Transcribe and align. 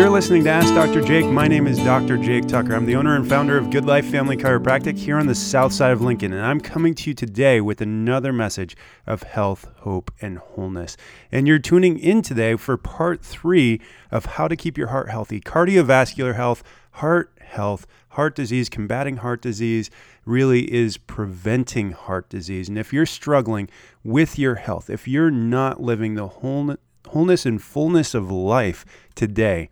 You're 0.00 0.08
listening 0.08 0.44
to 0.44 0.50
Ask 0.50 0.72
Dr. 0.72 1.02
Jake. 1.02 1.26
My 1.26 1.46
name 1.46 1.66
is 1.66 1.76
Dr. 1.76 2.16
Jake 2.16 2.48
Tucker. 2.48 2.74
I'm 2.74 2.86
the 2.86 2.96
owner 2.96 3.16
and 3.16 3.28
founder 3.28 3.58
of 3.58 3.68
Good 3.68 3.84
Life 3.84 4.06
Family 4.06 4.34
Chiropractic 4.34 4.96
here 4.96 5.18
on 5.18 5.26
the 5.26 5.34
south 5.34 5.74
side 5.74 5.92
of 5.92 6.00
Lincoln, 6.00 6.32
and 6.32 6.40
I'm 6.40 6.58
coming 6.58 6.94
to 6.94 7.10
you 7.10 7.14
today 7.14 7.60
with 7.60 7.82
another 7.82 8.32
message 8.32 8.74
of 9.06 9.24
health, 9.24 9.68
hope, 9.80 10.10
and 10.22 10.38
wholeness. 10.38 10.96
And 11.30 11.46
you're 11.46 11.58
tuning 11.58 11.98
in 11.98 12.22
today 12.22 12.56
for 12.56 12.78
part 12.78 13.20
three 13.20 13.78
of 14.10 14.24
how 14.24 14.48
to 14.48 14.56
keep 14.56 14.78
your 14.78 14.86
heart 14.86 15.10
healthy 15.10 15.38
cardiovascular 15.38 16.34
health, 16.34 16.62
heart 16.92 17.30
health, 17.42 17.86
heart 18.12 18.34
disease, 18.34 18.70
combating 18.70 19.18
heart 19.18 19.42
disease 19.42 19.90
really 20.24 20.72
is 20.72 20.96
preventing 20.96 21.92
heart 21.92 22.30
disease. 22.30 22.70
And 22.70 22.78
if 22.78 22.90
you're 22.90 23.04
struggling 23.04 23.68
with 24.02 24.38
your 24.38 24.54
health, 24.54 24.88
if 24.88 25.06
you're 25.06 25.30
not 25.30 25.82
living 25.82 26.14
the 26.14 26.26
whole 26.26 26.76
wholeness 27.08 27.44
and 27.44 27.62
fullness 27.62 28.14
of 28.14 28.30
life 28.30 28.86
today, 29.14 29.68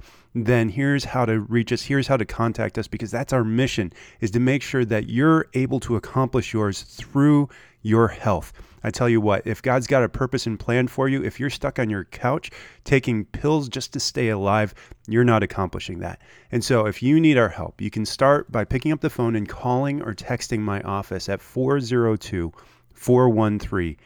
then 0.46 0.68
here's 0.68 1.04
how 1.04 1.24
to 1.24 1.40
reach 1.40 1.72
us. 1.72 1.82
Here's 1.82 2.06
how 2.06 2.16
to 2.16 2.24
contact 2.24 2.78
us 2.78 2.88
because 2.88 3.10
that's 3.10 3.32
our 3.32 3.44
mission 3.44 3.92
is 4.20 4.30
to 4.32 4.40
make 4.40 4.62
sure 4.62 4.84
that 4.84 5.08
you're 5.08 5.46
able 5.54 5.80
to 5.80 5.96
accomplish 5.96 6.52
yours 6.52 6.82
through 6.82 7.48
your 7.82 8.08
health. 8.08 8.52
I 8.84 8.90
tell 8.90 9.08
you 9.08 9.20
what, 9.20 9.46
if 9.46 9.60
God's 9.60 9.86
got 9.86 10.04
a 10.04 10.08
purpose 10.08 10.46
and 10.46 10.58
plan 10.58 10.88
for 10.88 11.08
you, 11.08 11.22
if 11.24 11.40
you're 11.40 11.50
stuck 11.50 11.78
on 11.78 11.90
your 11.90 12.04
couch 12.04 12.50
taking 12.84 13.24
pills 13.24 13.68
just 13.68 13.92
to 13.94 14.00
stay 14.00 14.28
alive, 14.28 14.74
you're 15.08 15.24
not 15.24 15.42
accomplishing 15.42 15.98
that. 16.00 16.20
And 16.52 16.64
so, 16.64 16.86
if 16.86 17.02
you 17.02 17.20
need 17.20 17.38
our 17.38 17.48
help, 17.48 17.80
you 17.80 17.90
can 17.90 18.06
start 18.06 18.50
by 18.52 18.64
picking 18.64 18.92
up 18.92 19.00
the 19.00 19.10
phone 19.10 19.34
and 19.34 19.48
calling 19.48 20.00
or 20.02 20.14
texting 20.14 20.60
my 20.60 20.80
office 20.82 21.28
at 21.28 21.40
402 21.40 22.52
413 22.94 23.96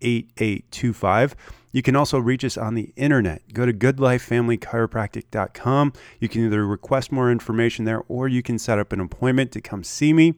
8825. 0.00 1.36
You 1.72 1.82
can 1.82 1.96
also 1.96 2.18
reach 2.18 2.44
us 2.44 2.56
on 2.56 2.74
the 2.74 2.92
internet. 2.96 3.52
Go 3.52 3.66
to 3.66 3.72
goodlifefamilychiropractic.com. 3.72 5.92
You 6.20 6.28
can 6.28 6.44
either 6.44 6.64
request 6.66 7.10
more 7.10 7.32
information 7.32 7.86
there 7.86 8.02
or 8.08 8.28
you 8.28 8.42
can 8.42 8.58
set 8.58 8.78
up 8.78 8.92
an 8.92 9.00
appointment 9.00 9.50
to 9.52 9.60
come 9.60 9.82
see 9.82 10.12
me. 10.12 10.34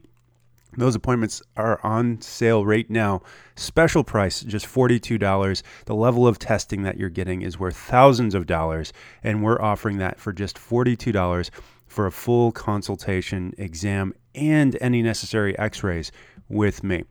Those 0.76 0.94
appointments 0.94 1.42
are 1.56 1.80
on 1.84 2.20
sale 2.20 2.64
right 2.64 2.88
now. 2.90 3.22
Special 3.54 4.02
price, 4.02 4.40
just 4.40 4.66
$42. 4.66 5.62
The 5.86 5.94
level 5.94 6.26
of 6.26 6.38
testing 6.38 6.82
that 6.82 6.96
you're 6.96 7.10
getting 7.10 7.42
is 7.42 7.58
worth 7.58 7.76
thousands 7.76 8.34
of 8.34 8.46
dollars, 8.46 8.92
and 9.22 9.42
we're 9.42 9.60
offering 9.60 9.98
that 9.98 10.18
for 10.18 10.32
just 10.32 10.56
$42 10.56 11.50
for 11.86 12.06
a 12.06 12.12
full 12.12 12.50
consultation, 12.50 13.54
exam, 13.56 14.14
and 14.34 14.76
any 14.80 15.00
necessary 15.00 15.56
x 15.58 15.84
rays 15.84 16.10
with 16.48 16.82
me. 16.82 17.04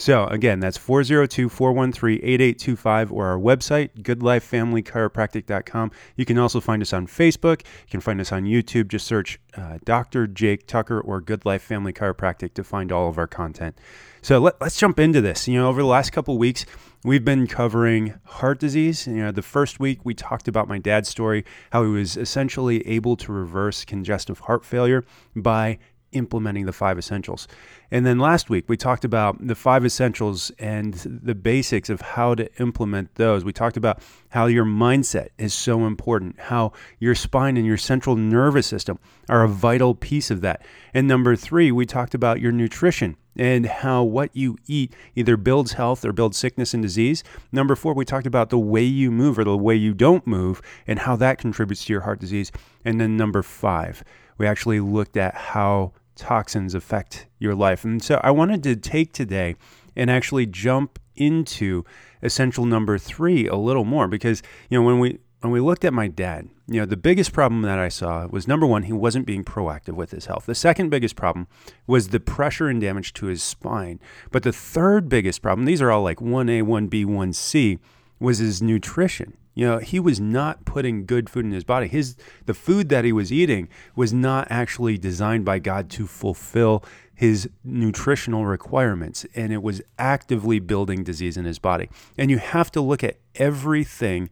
So, 0.00 0.24
again, 0.28 0.60
that's 0.60 0.78
402 0.78 1.50
413 1.50 2.20
8825 2.22 3.12
or 3.12 3.26
our 3.26 3.38
website, 3.38 3.90
goodlifefamilychiropractic.com. 4.00 5.90
You 6.16 6.24
can 6.24 6.38
also 6.38 6.58
find 6.58 6.80
us 6.80 6.94
on 6.94 7.06
Facebook. 7.06 7.60
You 7.60 7.90
can 7.90 8.00
find 8.00 8.18
us 8.18 8.32
on 8.32 8.44
YouTube. 8.44 8.88
Just 8.88 9.06
search 9.06 9.38
uh, 9.58 9.76
Dr. 9.84 10.26
Jake 10.26 10.66
Tucker 10.66 10.98
or 10.98 11.20
Good 11.20 11.44
Life 11.44 11.60
Family 11.60 11.92
Chiropractic 11.92 12.54
to 12.54 12.64
find 12.64 12.90
all 12.90 13.10
of 13.10 13.18
our 13.18 13.26
content. 13.26 13.76
So, 14.22 14.38
let, 14.38 14.54
us 14.62 14.78
jump 14.78 14.98
into 14.98 15.20
this. 15.20 15.46
You 15.46 15.58
know, 15.58 15.68
over 15.68 15.82
the 15.82 15.88
last 15.88 16.12
couple 16.12 16.38
weeks, 16.38 16.64
we've 17.04 17.24
been 17.24 17.46
covering 17.46 18.14
heart 18.24 18.58
disease. 18.58 19.06
You 19.06 19.16
know, 19.16 19.32
the 19.32 19.42
first 19.42 19.80
week 19.80 20.00
we 20.02 20.14
talked 20.14 20.48
about 20.48 20.66
my 20.66 20.78
dad's 20.78 21.10
story, 21.10 21.44
how 21.72 21.84
he 21.84 21.90
was 21.90 22.16
essentially 22.16 22.86
able 22.88 23.16
to 23.16 23.32
reverse 23.32 23.84
congestive 23.84 24.38
heart 24.40 24.64
failure 24.64 25.04
by 25.36 25.78
implementing 26.12 26.66
the 26.66 26.72
five 26.72 26.98
essentials. 26.98 27.46
And 27.90 28.06
then 28.06 28.18
last 28.18 28.50
week, 28.50 28.68
we 28.68 28.76
talked 28.76 29.04
about 29.04 29.46
the 29.46 29.54
five 29.54 29.84
essentials 29.84 30.50
and 30.58 30.94
the 30.94 31.34
basics 31.34 31.90
of 31.90 32.00
how 32.00 32.34
to 32.36 32.48
implement 32.60 33.14
those. 33.16 33.44
We 33.44 33.52
talked 33.52 33.76
about 33.76 34.02
how 34.30 34.46
your 34.46 34.64
mindset 34.64 35.28
is 35.38 35.52
so 35.52 35.86
important, 35.86 36.38
how 36.38 36.72
your 36.98 37.14
spine 37.14 37.56
and 37.56 37.66
your 37.66 37.76
central 37.76 38.16
nervous 38.16 38.66
system 38.66 38.98
are 39.28 39.42
a 39.42 39.48
vital 39.48 39.94
piece 39.94 40.30
of 40.30 40.40
that. 40.42 40.62
And 40.94 41.08
number 41.08 41.34
three, 41.36 41.72
we 41.72 41.86
talked 41.86 42.14
about 42.14 42.40
your 42.40 42.52
nutrition 42.52 43.16
and 43.36 43.66
how 43.66 44.02
what 44.02 44.30
you 44.34 44.56
eat 44.66 44.92
either 45.14 45.36
builds 45.36 45.72
health 45.72 46.04
or 46.04 46.12
builds 46.12 46.36
sickness 46.36 46.74
and 46.74 46.82
disease. 46.82 47.22
Number 47.52 47.74
four, 47.74 47.94
we 47.94 48.04
talked 48.04 48.26
about 48.26 48.50
the 48.50 48.58
way 48.58 48.82
you 48.82 49.10
move 49.10 49.38
or 49.38 49.44
the 49.44 49.56
way 49.56 49.74
you 49.74 49.94
don't 49.94 50.26
move 50.26 50.60
and 50.86 50.98
how 50.98 51.16
that 51.16 51.38
contributes 51.38 51.84
to 51.84 51.92
your 51.92 52.02
heart 52.02 52.20
disease. 52.20 52.52
And 52.84 53.00
then 53.00 53.16
number 53.16 53.42
five, 53.42 54.04
we 54.38 54.46
actually 54.46 54.80
looked 54.80 55.16
at 55.16 55.34
how 55.34 55.92
toxins 56.20 56.74
affect 56.74 57.26
your 57.38 57.54
life. 57.54 57.82
And 57.84 58.02
so 58.02 58.20
I 58.22 58.30
wanted 58.30 58.62
to 58.64 58.76
take 58.76 59.12
today 59.12 59.56
and 59.96 60.10
actually 60.10 60.46
jump 60.46 60.98
into 61.16 61.84
essential 62.22 62.66
number 62.66 62.98
3 62.98 63.46
a 63.46 63.56
little 63.56 63.84
more 63.84 64.06
because 64.06 64.42
you 64.68 64.78
know 64.78 64.84
when 64.84 64.98
we 64.98 65.18
when 65.40 65.50
we 65.50 65.60
looked 65.60 65.86
at 65.86 65.94
my 65.94 66.06
dad, 66.06 66.50
you 66.68 66.80
know, 66.80 66.84
the 66.84 66.98
biggest 66.98 67.32
problem 67.32 67.62
that 67.62 67.78
I 67.78 67.88
saw 67.88 68.26
was 68.26 68.46
number 68.46 68.66
1, 68.66 68.82
he 68.82 68.92
wasn't 68.92 69.26
being 69.26 69.42
proactive 69.42 69.94
with 69.94 70.10
his 70.10 70.26
health. 70.26 70.44
The 70.44 70.54
second 70.54 70.90
biggest 70.90 71.16
problem 71.16 71.46
was 71.86 72.08
the 72.08 72.20
pressure 72.20 72.68
and 72.68 72.78
damage 72.78 73.14
to 73.14 73.26
his 73.26 73.42
spine. 73.42 74.00
But 74.30 74.42
the 74.42 74.52
third 74.52 75.08
biggest 75.08 75.40
problem, 75.40 75.64
these 75.64 75.80
are 75.80 75.90
all 75.90 76.02
like 76.02 76.18
1A, 76.18 76.62
1B, 76.62 77.06
1C, 77.06 77.78
was 78.18 78.36
his 78.36 78.60
nutrition. 78.60 79.38
You 79.54 79.66
know, 79.66 79.78
he 79.78 79.98
was 79.98 80.20
not 80.20 80.64
putting 80.64 81.06
good 81.06 81.28
food 81.28 81.44
in 81.44 81.50
his 81.50 81.64
body. 81.64 81.88
His 81.88 82.16
the 82.46 82.54
food 82.54 82.88
that 82.88 83.04
he 83.04 83.12
was 83.12 83.32
eating 83.32 83.68
was 83.96 84.12
not 84.12 84.46
actually 84.50 84.96
designed 84.96 85.44
by 85.44 85.58
God 85.58 85.90
to 85.90 86.06
fulfill 86.06 86.84
his 87.14 87.50
nutritional 87.62 88.46
requirements 88.46 89.26
and 89.34 89.52
it 89.52 89.62
was 89.62 89.82
actively 89.98 90.58
building 90.58 91.04
disease 91.04 91.36
in 91.36 91.44
his 91.44 91.58
body. 91.58 91.90
And 92.16 92.30
you 92.30 92.38
have 92.38 92.70
to 92.72 92.80
look 92.80 93.04
at 93.04 93.18
everything 93.34 94.30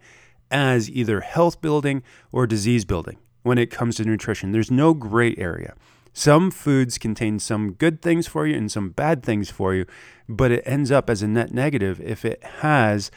as 0.50 0.88
either 0.90 1.20
health 1.20 1.60
building 1.60 2.02
or 2.32 2.46
disease 2.46 2.86
building 2.86 3.18
when 3.42 3.58
it 3.58 3.70
comes 3.70 3.96
to 3.96 4.04
nutrition. 4.04 4.52
There's 4.52 4.70
no 4.70 4.94
gray 4.94 5.34
area. 5.36 5.74
Some 6.12 6.50
foods 6.50 6.96
contain 6.96 7.38
some 7.38 7.72
good 7.72 8.00
things 8.00 8.26
for 8.26 8.46
you 8.46 8.56
and 8.56 8.72
some 8.72 8.90
bad 8.90 9.22
things 9.22 9.50
for 9.50 9.74
you, 9.74 9.84
but 10.28 10.50
it 10.50 10.62
ends 10.64 10.90
up 10.90 11.10
as 11.10 11.22
a 11.22 11.28
net 11.28 11.52
negative 11.52 12.00
if 12.00 12.24
it 12.24 12.42
has 12.42 13.10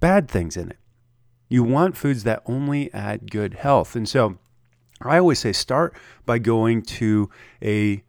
bad 0.00 0.30
things 0.30 0.56
in 0.56 0.68
it. 0.68 0.78
You 1.52 1.62
want 1.64 1.98
foods 1.98 2.24
that 2.24 2.42
only 2.46 2.90
add 2.94 3.30
good 3.30 3.52
health. 3.52 3.94
And 3.94 4.08
so 4.08 4.38
I 5.02 5.18
always 5.18 5.38
say 5.38 5.52
start 5.52 5.94
by 6.24 6.38
going 6.38 6.80
to 6.82 7.28
a 7.60 8.02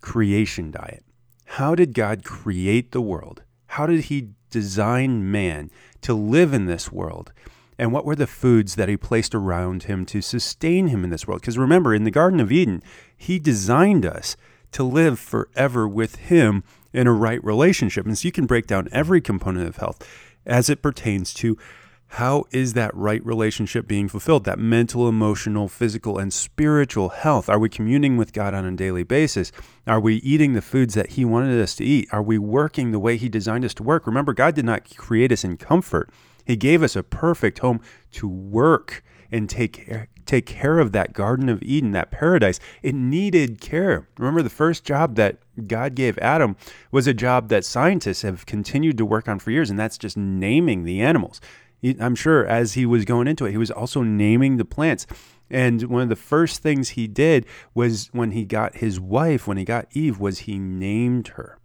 creation 0.00 0.70
diet. 0.70 1.04
How 1.44 1.74
did 1.74 1.92
God 1.92 2.22
create 2.22 2.92
the 2.92 3.00
world? 3.00 3.42
How 3.66 3.86
did 3.86 4.04
He 4.04 4.28
design 4.50 5.28
man 5.28 5.72
to 6.02 6.14
live 6.14 6.54
in 6.54 6.66
this 6.66 6.92
world? 6.92 7.32
And 7.80 7.92
what 7.92 8.04
were 8.04 8.14
the 8.14 8.28
foods 8.28 8.76
that 8.76 8.88
He 8.88 8.96
placed 8.96 9.34
around 9.34 9.84
him 9.84 10.06
to 10.06 10.22
sustain 10.22 10.86
him 10.86 11.02
in 11.02 11.10
this 11.10 11.26
world? 11.26 11.40
Because 11.40 11.58
remember, 11.58 11.96
in 11.96 12.04
the 12.04 12.12
Garden 12.12 12.38
of 12.38 12.52
Eden, 12.52 12.80
He 13.16 13.40
designed 13.40 14.06
us 14.06 14.36
to 14.70 14.84
live 14.84 15.18
forever 15.18 15.88
with 15.88 16.14
Him 16.14 16.62
in 16.92 17.08
a 17.08 17.12
right 17.12 17.42
relationship. 17.42 18.06
And 18.06 18.16
so 18.16 18.28
you 18.28 18.30
can 18.30 18.46
break 18.46 18.68
down 18.68 18.88
every 18.92 19.20
component 19.20 19.66
of 19.66 19.78
health 19.78 20.08
as 20.46 20.70
it 20.70 20.80
pertains 20.80 21.34
to 21.34 21.58
how 22.12 22.46
is 22.50 22.72
that 22.72 22.94
right 22.94 23.24
relationship 23.24 23.86
being 23.86 24.08
fulfilled? 24.08 24.44
That 24.44 24.58
mental, 24.58 25.08
emotional, 25.08 25.68
physical, 25.68 26.18
and 26.18 26.32
spiritual 26.32 27.10
health. 27.10 27.48
Are 27.48 27.58
we 27.58 27.68
communing 27.68 28.16
with 28.16 28.32
God 28.32 28.54
on 28.54 28.64
a 28.64 28.72
daily 28.72 29.02
basis? 29.02 29.52
Are 29.86 30.00
we 30.00 30.16
eating 30.16 30.54
the 30.54 30.62
foods 30.62 30.94
that 30.94 31.10
He 31.10 31.24
wanted 31.24 31.60
us 31.60 31.74
to 31.76 31.84
eat? 31.84 32.08
Are 32.10 32.22
we 32.22 32.38
working 32.38 32.92
the 32.92 32.98
way 32.98 33.18
He 33.18 33.28
designed 33.28 33.64
us 33.64 33.74
to 33.74 33.82
work? 33.82 34.06
Remember, 34.06 34.32
God 34.32 34.54
did 34.54 34.64
not 34.64 34.96
create 34.96 35.32
us 35.32 35.44
in 35.44 35.58
comfort, 35.58 36.10
He 36.46 36.56
gave 36.56 36.82
us 36.82 36.96
a 36.96 37.02
perfect 37.02 37.58
home 37.58 37.80
to 38.12 38.26
work 38.26 39.04
and 39.30 39.48
take 39.48 39.74
care, 39.74 40.08
take 40.24 40.46
care 40.46 40.78
of 40.78 40.92
that 40.92 41.12
Garden 41.12 41.50
of 41.50 41.62
Eden, 41.62 41.92
that 41.92 42.10
paradise. 42.10 42.58
It 42.82 42.94
needed 42.94 43.60
care. 43.60 44.08
Remember, 44.16 44.42
the 44.42 44.48
first 44.50 44.84
job 44.84 45.16
that 45.16 45.38
God 45.66 45.94
gave 45.94 46.16
Adam 46.18 46.56
was 46.90 47.06
a 47.06 47.14
job 47.14 47.48
that 47.50 47.66
scientists 47.66 48.22
have 48.22 48.46
continued 48.46 48.96
to 48.98 49.04
work 49.04 49.28
on 49.28 49.38
for 49.38 49.50
years, 49.50 49.68
and 49.68 49.78
that's 49.78 49.98
just 49.98 50.16
naming 50.16 50.84
the 50.84 51.00
animals. 51.02 51.40
I'm 51.82 52.14
sure 52.14 52.46
as 52.46 52.74
he 52.74 52.86
was 52.86 53.04
going 53.04 53.28
into 53.28 53.46
it, 53.46 53.52
he 53.52 53.56
was 53.56 53.70
also 53.70 54.02
naming 54.02 54.56
the 54.56 54.64
plants. 54.64 55.06
And 55.50 55.82
one 55.84 56.02
of 56.02 56.08
the 56.08 56.16
first 56.16 56.62
things 56.62 56.90
he 56.90 57.06
did 57.06 57.46
was 57.74 58.08
when 58.12 58.32
he 58.32 58.44
got 58.44 58.76
his 58.76 59.00
wife, 59.00 59.46
when 59.46 59.56
he 59.56 59.64
got 59.64 59.86
Eve, 59.92 60.18
was 60.18 60.40
he 60.40 60.58
named 60.58 61.28
her. 61.28 61.58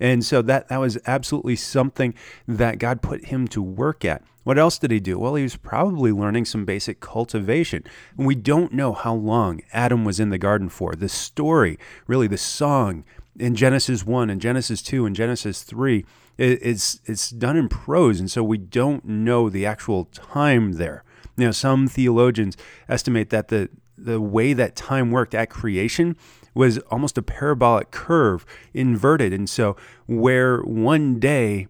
And 0.00 0.24
so 0.24 0.42
that, 0.42 0.68
that 0.68 0.80
was 0.80 0.98
absolutely 1.06 1.56
something 1.56 2.14
that 2.46 2.78
God 2.78 3.00
put 3.00 3.26
him 3.26 3.48
to 3.48 3.62
work 3.62 4.04
at. 4.04 4.22
What 4.42 4.58
else 4.58 4.78
did 4.78 4.90
he 4.90 5.00
do? 5.00 5.18
Well, 5.18 5.36
he 5.36 5.42
was 5.42 5.56
probably 5.56 6.12
learning 6.12 6.44
some 6.44 6.64
basic 6.64 7.00
cultivation. 7.00 7.84
And 8.18 8.26
we 8.26 8.34
don't 8.34 8.74
know 8.74 8.92
how 8.92 9.14
long 9.14 9.62
Adam 9.72 10.04
was 10.04 10.20
in 10.20 10.28
the 10.28 10.38
garden 10.38 10.68
for. 10.68 10.94
The 10.94 11.08
story, 11.08 11.78
really, 12.06 12.26
the 12.26 12.36
song 12.36 13.04
in 13.38 13.54
Genesis 13.54 14.04
1 14.04 14.28
and 14.30 14.40
Genesis 14.40 14.82
2 14.82 15.06
and 15.06 15.16
Genesis 15.16 15.62
3 15.62 16.04
it's 16.38 17.00
it's 17.04 17.30
done 17.30 17.56
in 17.56 17.68
prose, 17.68 18.20
and 18.20 18.30
so 18.30 18.42
we 18.42 18.58
don't 18.58 19.04
know 19.04 19.48
the 19.48 19.66
actual 19.66 20.06
time 20.06 20.72
there. 20.72 21.04
Know, 21.36 21.50
some 21.50 21.88
theologians 21.88 22.56
estimate 22.88 23.30
that 23.30 23.48
the 23.48 23.68
the 23.96 24.20
way 24.20 24.52
that 24.52 24.76
time 24.76 25.10
worked 25.10 25.34
at 25.34 25.50
creation 25.50 26.16
was 26.54 26.78
almost 26.90 27.18
a 27.18 27.22
parabolic 27.22 27.90
curve, 27.90 28.46
inverted, 28.72 29.32
and 29.32 29.48
so 29.48 29.76
where 30.06 30.60
one 30.60 31.18
day 31.18 31.66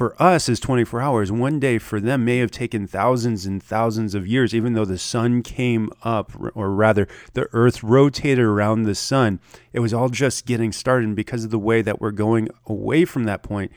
for 0.00 0.16
us 0.18 0.48
is 0.48 0.58
24 0.58 1.02
hours. 1.02 1.30
One 1.30 1.60
day 1.60 1.76
for 1.76 2.00
them 2.00 2.24
may 2.24 2.38
have 2.38 2.50
taken 2.50 2.86
thousands 2.86 3.44
and 3.44 3.62
thousands 3.62 4.14
of 4.14 4.26
years, 4.26 4.54
even 4.54 4.72
though 4.72 4.86
the 4.86 4.96
sun 4.96 5.42
came 5.42 5.90
up, 6.02 6.32
or 6.54 6.70
rather, 6.70 7.06
the 7.34 7.50
earth 7.52 7.82
rotated 7.82 8.42
around 8.42 8.84
the 8.84 8.94
sun. 8.94 9.40
It 9.74 9.80
was 9.80 9.92
all 9.92 10.08
just 10.08 10.46
getting 10.46 10.72
started. 10.72 11.08
And 11.08 11.14
because 11.14 11.44
of 11.44 11.50
the 11.50 11.58
way 11.58 11.82
that 11.82 12.00
we're 12.00 12.12
going 12.12 12.48
away 12.64 13.04
from 13.04 13.24
that 13.24 13.42
point, 13.42 13.72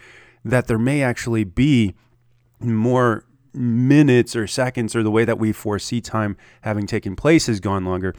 that 0.45 0.67
there 0.67 0.79
may 0.79 1.03
actually 1.03 1.43
be 1.43 1.93
more 2.61 3.25
minutes 3.53 4.33
or 4.33 4.47
seconds, 4.47 4.95
or 4.95 5.03
the 5.03 5.11
way 5.11 5.25
that 5.25 5.37
we 5.37 5.51
foresee 5.51 5.99
time 5.99 6.37
having 6.61 6.87
taken 6.87 7.17
place 7.17 7.47
has 7.47 7.59
gone 7.59 7.83
longer. 7.83 8.15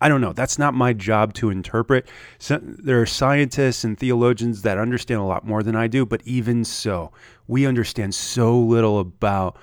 I 0.00 0.08
don't 0.08 0.20
know. 0.20 0.32
That's 0.32 0.58
not 0.58 0.72
my 0.72 0.92
job 0.92 1.34
to 1.34 1.50
interpret. 1.50 2.08
So, 2.38 2.58
there 2.62 3.00
are 3.02 3.06
scientists 3.06 3.84
and 3.84 3.98
theologians 3.98 4.62
that 4.62 4.78
understand 4.78 5.20
a 5.20 5.24
lot 5.24 5.46
more 5.46 5.62
than 5.62 5.76
I 5.76 5.88
do, 5.88 6.06
but 6.06 6.22
even 6.24 6.64
so, 6.64 7.12
we 7.46 7.66
understand 7.66 8.14
so 8.14 8.58
little 8.58 8.98
about 8.98 9.58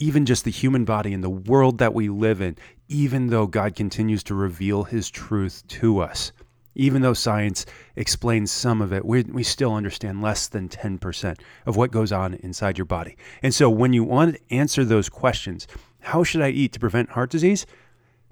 even 0.00 0.26
just 0.26 0.44
the 0.44 0.50
human 0.50 0.84
body 0.84 1.12
and 1.12 1.22
the 1.22 1.30
world 1.30 1.78
that 1.78 1.94
we 1.94 2.08
live 2.08 2.40
in, 2.40 2.56
even 2.88 3.28
though 3.28 3.46
God 3.46 3.76
continues 3.76 4.24
to 4.24 4.34
reveal 4.34 4.82
his 4.82 5.08
truth 5.08 5.62
to 5.68 6.00
us. 6.00 6.32
Even 6.74 7.02
though 7.02 7.12
science 7.12 7.64
explains 7.94 8.50
some 8.50 8.82
of 8.82 8.92
it, 8.92 9.04
we, 9.04 9.22
we 9.24 9.44
still 9.44 9.74
understand 9.74 10.22
less 10.22 10.48
than 10.48 10.68
10% 10.68 11.38
of 11.66 11.76
what 11.76 11.92
goes 11.92 12.10
on 12.10 12.34
inside 12.34 12.78
your 12.78 12.84
body. 12.86 13.16
And 13.42 13.54
so, 13.54 13.70
when 13.70 13.92
you 13.92 14.02
want 14.02 14.34
to 14.34 14.54
answer 14.54 14.84
those 14.84 15.08
questions, 15.08 15.68
how 16.00 16.24
should 16.24 16.42
I 16.42 16.48
eat 16.48 16.72
to 16.72 16.80
prevent 16.80 17.10
heart 17.10 17.30
disease? 17.30 17.64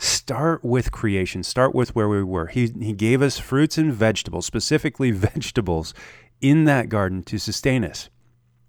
Start 0.01 0.65
with 0.65 0.91
creation. 0.91 1.43
Start 1.43 1.75
with 1.75 1.95
where 1.95 2.09
we 2.09 2.23
were. 2.23 2.47
He, 2.47 2.73
he 2.81 2.93
gave 2.93 3.23
us 3.23 3.39
fruits 3.39 3.79
and 3.79 3.93
vegetables 3.93 4.47
specifically 4.47 5.11
vegetables 5.13 5.95
in 6.41 6.65
that 6.65 6.89
garden 6.89 7.23
to 7.25 7.39
sustain 7.39 7.85
us. 7.85 8.09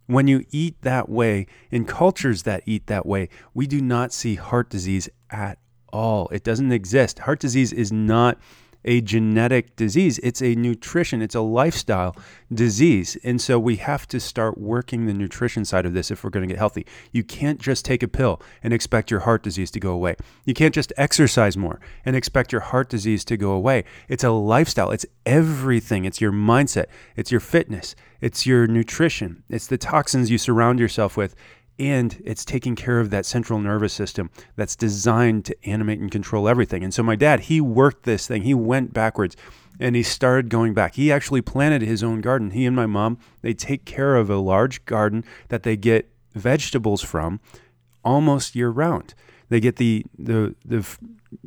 When 0.07 0.27
you 0.27 0.45
eat 0.51 0.81
that 0.81 1.07
way 1.07 1.47
in 1.71 1.85
cultures 1.85 2.43
that 2.43 2.63
eat 2.65 2.87
that 2.87 3.05
way 3.05 3.29
we 3.53 3.65
do 3.65 3.79
not 3.79 4.11
see 4.11 4.35
heart 4.35 4.69
disease 4.69 5.07
at 5.29 5.57
all. 5.93 6.27
It 6.29 6.43
doesn't 6.43 6.71
exist. 6.71 7.19
Heart 7.19 7.39
disease 7.39 7.71
is 7.71 7.91
not 7.91 8.37
a 8.85 9.01
genetic 9.01 9.75
disease. 9.75 10.19
It's 10.19 10.41
a 10.41 10.55
nutrition, 10.55 11.21
it's 11.21 11.35
a 11.35 11.41
lifestyle 11.41 12.15
disease. 12.53 13.17
And 13.23 13.41
so 13.41 13.59
we 13.59 13.77
have 13.77 14.07
to 14.09 14.19
start 14.19 14.57
working 14.57 15.05
the 15.05 15.13
nutrition 15.13 15.65
side 15.65 15.85
of 15.85 15.93
this 15.93 16.11
if 16.11 16.23
we're 16.23 16.29
going 16.29 16.47
to 16.47 16.53
get 16.53 16.59
healthy. 16.59 16.85
You 17.11 17.23
can't 17.23 17.59
just 17.59 17.85
take 17.85 18.03
a 18.03 18.07
pill 18.07 18.41
and 18.63 18.73
expect 18.73 19.11
your 19.11 19.21
heart 19.21 19.43
disease 19.43 19.71
to 19.71 19.79
go 19.79 19.91
away. 19.91 20.15
You 20.45 20.53
can't 20.53 20.73
just 20.73 20.93
exercise 20.97 21.57
more 21.57 21.79
and 22.05 22.15
expect 22.15 22.51
your 22.51 22.61
heart 22.61 22.89
disease 22.89 23.23
to 23.25 23.37
go 23.37 23.51
away. 23.51 23.83
It's 24.07 24.23
a 24.23 24.31
lifestyle, 24.31 24.91
it's 24.91 25.05
everything. 25.25 26.05
It's 26.05 26.21
your 26.21 26.31
mindset, 26.31 26.85
it's 27.15 27.31
your 27.31 27.39
fitness, 27.39 27.95
it's 28.19 28.45
your 28.45 28.67
nutrition, 28.67 29.43
it's 29.49 29.67
the 29.67 29.77
toxins 29.77 30.29
you 30.29 30.37
surround 30.37 30.79
yourself 30.79 31.17
with 31.17 31.35
and 31.81 32.21
it's 32.23 32.45
taking 32.45 32.75
care 32.75 32.99
of 32.99 33.09
that 33.09 33.25
central 33.25 33.59
nervous 33.59 33.91
system 33.91 34.29
that's 34.55 34.75
designed 34.75 35.45
to 35.45 35.67
animate 35.67 35.99
and 35.99 36.11
control 36.11 36.47
everything. 36.47 36.83
And 36.83 36.93
so 36.93 37.01
my 37.01 37.15
dad, 37.15 37.39
he 37.39 37.59
worked 37.59 38.03
this 38.03 38.27
thing. 38.27 38.43
He 38.43 38.53
went 38.53 38.93
backwards 38.93 39.35
and 39.79 39.95
he 39.95 40.03
started 40.03 40.49
going 40.49 40.75
back. 40.75 40.93
He 40.93 41.11
actually 41.11 41.41
planted 41.41 41.81
his 41.81 42.03
own 42.03 42.21
garden. 42.21 42.51
He 42.51 42.67
and 42.67 42.75
my 42.75 42.85
mom, 42.85 43.17
they 43.41 43.55
take 43.55 43.83
care 43.83 44.15
of 44.15 44.29
a 44.29 44.35
large 44.35 44.85
garden 44.85 45.25
that 45.47 45.63
they 45.63 45.75
get 45.75 46.07
vegetables 46.35 47.01
from 47.01 47.39
almost 48.05 48.55
year 48.55 48.69
round. 48.69 49.15
They 49.49 49.59
get 49.59 49.77
the 49.77 50.05
the 50.19 50.53
the 50.63 50.87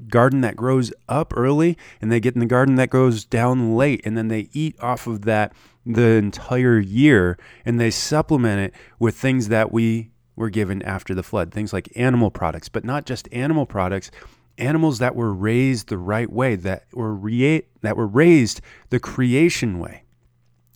garden 0.09 0.41
that 0.41 0.57
grows 0.57 0.93
up 1.09 1.33
early 1.37 1.79
and 2.01 2.11
they 2.11 2.19
get 2.19 2.35
in 2.35 2.41
the 2.41 2.47
garden 2.47 2.75
that 2.75 2.91
grows 2.91 3.25
down 3.25 3.77
late 3.77 4.01
and 4.05 4.19
then 4.19 4.27
they 4.29 4.49
eat 4.53 4.75
off 4.81 5.07
of 5.07 5.23
that 5.23 5.53
the 5.87 6.03
entire 6.03 6.81
year 6.81 7.39
and 7.65 7.79
they 7.79 7.91
supplement 7.91 8.61
it 8.61 8.75
with 8.99 9.15
things 9.15 9.49
that 9.49 9.71
we 9.71 10.11
were 10.37 10.51
given 10.51 10.83
after 10.83 11.15
the 11.15 11.23
flood. 11.23 11.53
Things 11.53 11.73
like 11.73 11.89
animal 11.97 12.31
products, 12.31 12.69
but 12.69 12.85
not 12.85 13.07
just 13.07 13.29
animal 13.33 13.67
products, 13.67 14.11
animals 14.59 14.99
that 14.99 15.15
were 15.15 15.33
raised 15.33 15.89
the 15.89 15.99
right 15.99 16.31
way, 16.31 16.57
that 16.57 16.87
were 16.93 17.15
rea- 17.15 17.67
that 17.83 17.97
were 17.97 18.07
raised 18.07 18.61
the 18.91 19.01
creation 19.01 19.79
way. 19.79 20.05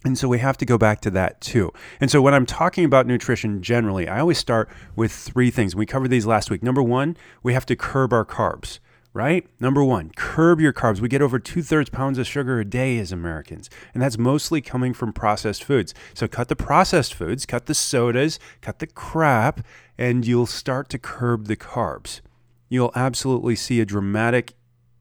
And 0.05 0.17
so 0.17 0.29
we 0.29 0.39
have 0.39 0.57
to 0.59 0.65
go 0.65 0.79
back 0.79 1.01
to 1.03 1.11
that 1.11 1.41
too. 1.41 1.73
And 2.01 2.11
so 2.11 2.23
when 2.23 2.33
I'm 2.33 2.47
talking 2.47 2.85
about 2.85 3.07
nutrition 3.07 3.63
generally, 3.63 4.09
I 4.09 4.21
always 4.21 4.39
start 4.39 4.69
with 4.95 5.11
three 5.11 5.51
things. 5.51 5.75
We 5.75 5.87
covered 5.87 6.11
these 6.11 6.27
last 6.27 6.51
week. 6.51 6.63
Number 6.63 6.83
1, 6.83 7.17
we 7.43 7.53
have 7.53 7.67
to 7.67 7.77
curb 7.77 8.13
our 8.13 8.25
carbs 8.25 8.79
right? 9.19 9.49
Number 9.59 9.83
one, 9.83 10.13
curb 10.15 10.61
your 10.61 10.73
carbs. 10.73 11.01
We 11.01 11.09
get 11.09 11.21
over 11.21 11.41
two 11.41 11.61
thirds 11.61 11.91
pounds 11.91 12.19
of 12.19 12.27
sugar 12.29 12.61
a 12.61 12.65
day 12.65 13.01
as 13.01 13.11
Americans, 13.11 13.69
and 13.93 14.01
that's 14.01 14.17
mostly 14.17 14.61
coming 14.61 14.95
from 14.95 15.13
processed 15.13 15.65
foods. 15.65 15.93
So 16.15 16.29
cut 16.29 16.47
the 16.47 16.55
processed 16.55 17.15
foods, 17.15 17.45
cut 17.45 17.67
the 17.67 17.75
sodas, 17.75 18.39
cut 18.61 18.79
the 18.79 18.87
crap, 18.87 19.67
and 19.99 20.25
you'll 20.25 20.47
start 20.47 20.89
to 20.91 21.01
curb 21.01 21.49
the 21.49 21.57
carbs. 21.57 22.21
You'll 22.69 22.93
absolutely 22.95 23.57
see 23.57 23.81
a 23.81 23.85
dramatic 23.85 24.55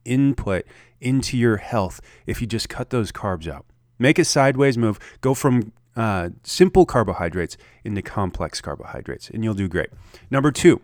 input 0.04 0.66
into 1.00 1.38
your 1.38 1.58
health 1.58 2.00
if 2.26 2.40
you 2.40 2.48
just 2.48 2.68
cut 2.68 2.90
those 2.90 3.12
carbs 3.12 3.46
out. 3.46 3.66
Make 4.00 4.18
a 4.18 4.24
sideways 4.24 4.76
move, 4.76 4.98
go 5.20 5.32
from 5.32 5.72
uh, 5.94 6.30
simple 6.42 6.86
carbohydrates 6.86 7.56
into 7.84 8.02
complex 8.02 8.60
carbohydrates, 8.60 9.30
and 9.30 9.44
you'll 9.44 9.54
do 9.54 9.68
great. 9.68 9.90
Number 10.28 10.50
two, 10.50 10.80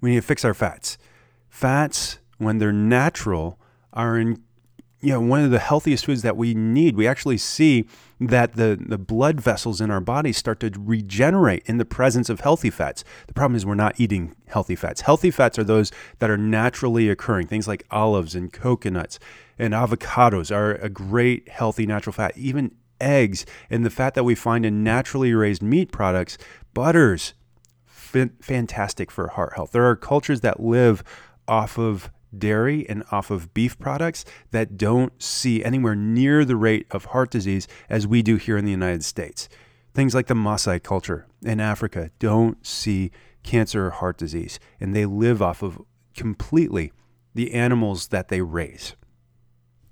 we 0.00 0.12
need 0.12 0.16
to 0.16 0.22
fix 0.22 0.42
our 0.42 0.54
fats 0.54 0.96
fats, 1.58 2.18
when 2.38 2.58
they're 2.58 2.72
natural, 2.72 3.58
are 3.92 4.16
in 4.16 4.40
you 5.00 5.12
know 5.12 5.20
one 5.20 5.44
of 5.44 5.50
the 5.50 5.58
healthiest 5.58 6.06
foods 6.06 6.22
that 6.22 6.36
we 6.36 6.54
need. 6.54 6.96
We 6.96 7.06
actually 7.06 7.38
see 7.38 7.88
that 8.20 8.54
the, 8.54 8.78
the 8.80 8.98
blood 8.98 9.40
vessels 9.40 9.80
in 9.80 9.90
our 9.90 10.00
body 10.00 10.32
start 10.32 10.60
to 10.60 10.70
regenerate 10.76 11.62
in 11.66 11.78
the 11.78 11.84
presence 11.84 12.28
of 12.28 12.40
healthy 12.40 12.70
fats. 12.70 13.04
The 13.26 13.32
problem 13.32 13.56
is 13.56 13.66
we're 13.66 13.74
not 13.74 14.00
eating 14.00 14.34
healthy 14.46 14.76
fats. 14.76 15.02
Healthy 15.02 15.30
fats 15.32 15.58
are 15.58 15.64
those 15.64 15.92
that 16.18 16.30
are 16.30 16.36
naturally 16.36 17.08
occurring. 17.08 17.46
Things 17.48 17.68
like 17.68 17.84
olives 17.90 18.34
and 18.34 18.52
coconuts 18.52 19.18
and 19.58 19.72
avocados 19.74 20.54
are 20.54 20.74
a 20.76 20.88
great 20.88 21.48
healthy 21.48 21.86
natural 21.86 22.12
fat. 22.12 22.36
Even 22.36 22.72
eggs 23.00 23.46
and 23.70 23.84
the 23.84 23.90
fat 23.90 24.14
that 24.14 24.24
we 24.24 24.34
find 24.34 24.64
in 24.66 24.82
naturally 24.82 25.32
raised 25.32 25.62
meat 25.62 25.92
products, 25.92 26.38
butters, 26.74 27.34
fantastic 28.40 29.10
for 29.10 29.28
heart 29.28 29.54
health. 29.54 29.72
There 29.72 29.84
are 29.84 29.96
cultures 29.96 30.40
that 30.40 30.60
live 30.60 31.04
off 31.48 31.78
of 31.78 32.10
dairy 32.36 32.88
and 32.88 33.02
off 33.10 33.30
of 33.30 33.54
beef 33.54 33.78
products 33.78 34.24
that 34.50 34.76
don't 34.76 35.20
see 35.22 35.64
anywhere 35.64 35.94
near 35.94 36.44
the 36.44 36.56
rate 36.56 36.86
of 36.90 37.06
heart 37.06 37.30
disease 37.30 37.66
as 37.88 38.06
we 38.06 38.22
do 38.22 38.36
here 38.36 38.56
in 38.58 38.64
the 38.64 38.70
United 38.70 39.04
States. 39.04 39.48
Things 39.94 40.14
like 40.14 40.26
the 40.26 40.34
Maasai 40.34 40.82
culture 40.82 41.26
in 41.42 41.60
Africa 41.60 42.10
don't 42.18 42.64
see 42.66 43.10
cancer 43.42 43.86
or 43.86 43.90
heart 43.90 44.18
disease, 44.18 44.60
and 44.78 44.94
they 44.94 45.06
live 45.06 45.40
off 45.40 45.62
of 45.62 45.80
completely 46.14 46.92
the 47.34 47.54
animals 47.54 48.08
that 48.08 48.28
they 48.28 48.42
raise. 48.42 48.94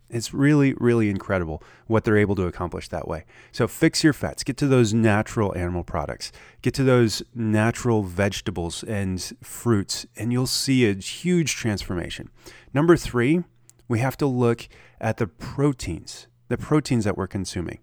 It's 0.08 0.32
really, 0.32 0.75
really 0.75 1.10
incredible 1.10 1.62
what 1.86 2.04
they're 2.04 2.16
able 2.16 2.36
to 2.36 2.46
accomplish 2.46 2.88
that 2.88 3.08
way. 3.08 3.25
So 3.50 3.66
fix 3.66 4.04
your 4.04 4.12
fats, 4.12 4.44
get 4.44 4.56
to 4.58 4.68
those 4.68 4.94
natural 4.94 5.56
animal 5.56 5.82
products, 5.82 6.30
get 6.62 6.75
to 6.75 6.84
those 6.84 7.22
natural 7.34 8.02
vegetables 8.02 8.84
and 8.84 9.20
fruits, 9.42 10.06
and 10.16 10.32
you'll 10.32 10.46
see 10.46 10.88
a 10.88 10.94
huge 10.94 11.56
transformation. 11.56 12.30
Number 12.72 12.96
three, 12.96 13.42
we 13.88 13.98
have 13.98 14.16
to 14.18 14.26
look 14.26 14.68
at 15.00 15.16
the 15.16 15.26
proteins, 15.26 16.28
the 16.48 16.58
proteins 16.58 17.04
that 17.04 17.16
we're 17.16 17.26
consuming. 17.26 17.78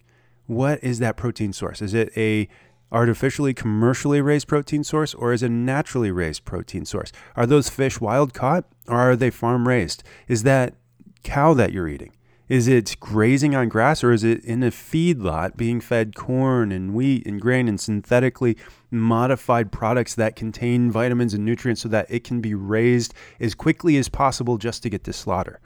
What 0.45 0.83
is 0.83 0.99
that 0.99 1.17
protein 1.17 1.53
source? 1.53 1.81
Is 1.81 1.93
it 1.93 2.11
a 2.17 2.47
artificially 2.91 3.53
commercially 3.53 4.21
raised 4.21 4.47
protein 4.47 4.83
source 4.83 5.13
or 5.15 5.33
is 5.33 5.41
it 5.41 5.47
a 5.47 5.49
naturally 5.49 6.11
raised 6.11 6.45
protein 6.45 6.85
source? 6.85 7.11
Are 7.35 7.47
those 7.47 7.67
fish 7.67 7.99
wild 7.99 8.33
caught 8.33 8.65
or 8.87 8.97
are 8.97 9.15
they 9.15 9.31
farm 9.31 9.67
raised? 9.67 10.03
Is 10.27 10.43
that 10.43 10.75
cow 11.23 11.53
that 11.53 11.71
you're 11.71 11.87
eating? 11.87 12.11
Is 12.49 12.67
it 12.67 12.97
grazing 12.99 13.55
on 13.55 13.69
grass 13.69 14.03
or 14.03 14.11
is 14.11 14.23
it 14.23 14.43
in 14.43 14.63
a 14.63 14.69
feedlot 14.69 15.55
being 15.55 15.79
fed 15.79 16.13
corn 16.13 16.71
and 16.71 16.93
wheat 16.93 17.25
and 17.25 17.41
grain 17.41 17.67
and 17.69 17.79
synthetically 17.79 18.57
modified 18.91 19.71
products 19.71 20.13
that 20.15 20.35
contain 20.35 20.91
vitamins 20.91 21.33
and 21.33 21.45
nutrients 21.45 21.81
so 21.81 21.89
that 21.89 22.05
it 22.09 22.23
can 22.23 22.41
be 22.41 22.53
raised 22.53 23.13
as 23.39 23.55
quickly 23.55 23.97
as 23.97 24.09
possible 24.09 24.57
just 24.57 24.83
to 24.83 24.89
get 24.89 25.05
to 25.05 25.13
slaughter? 25.13 25.61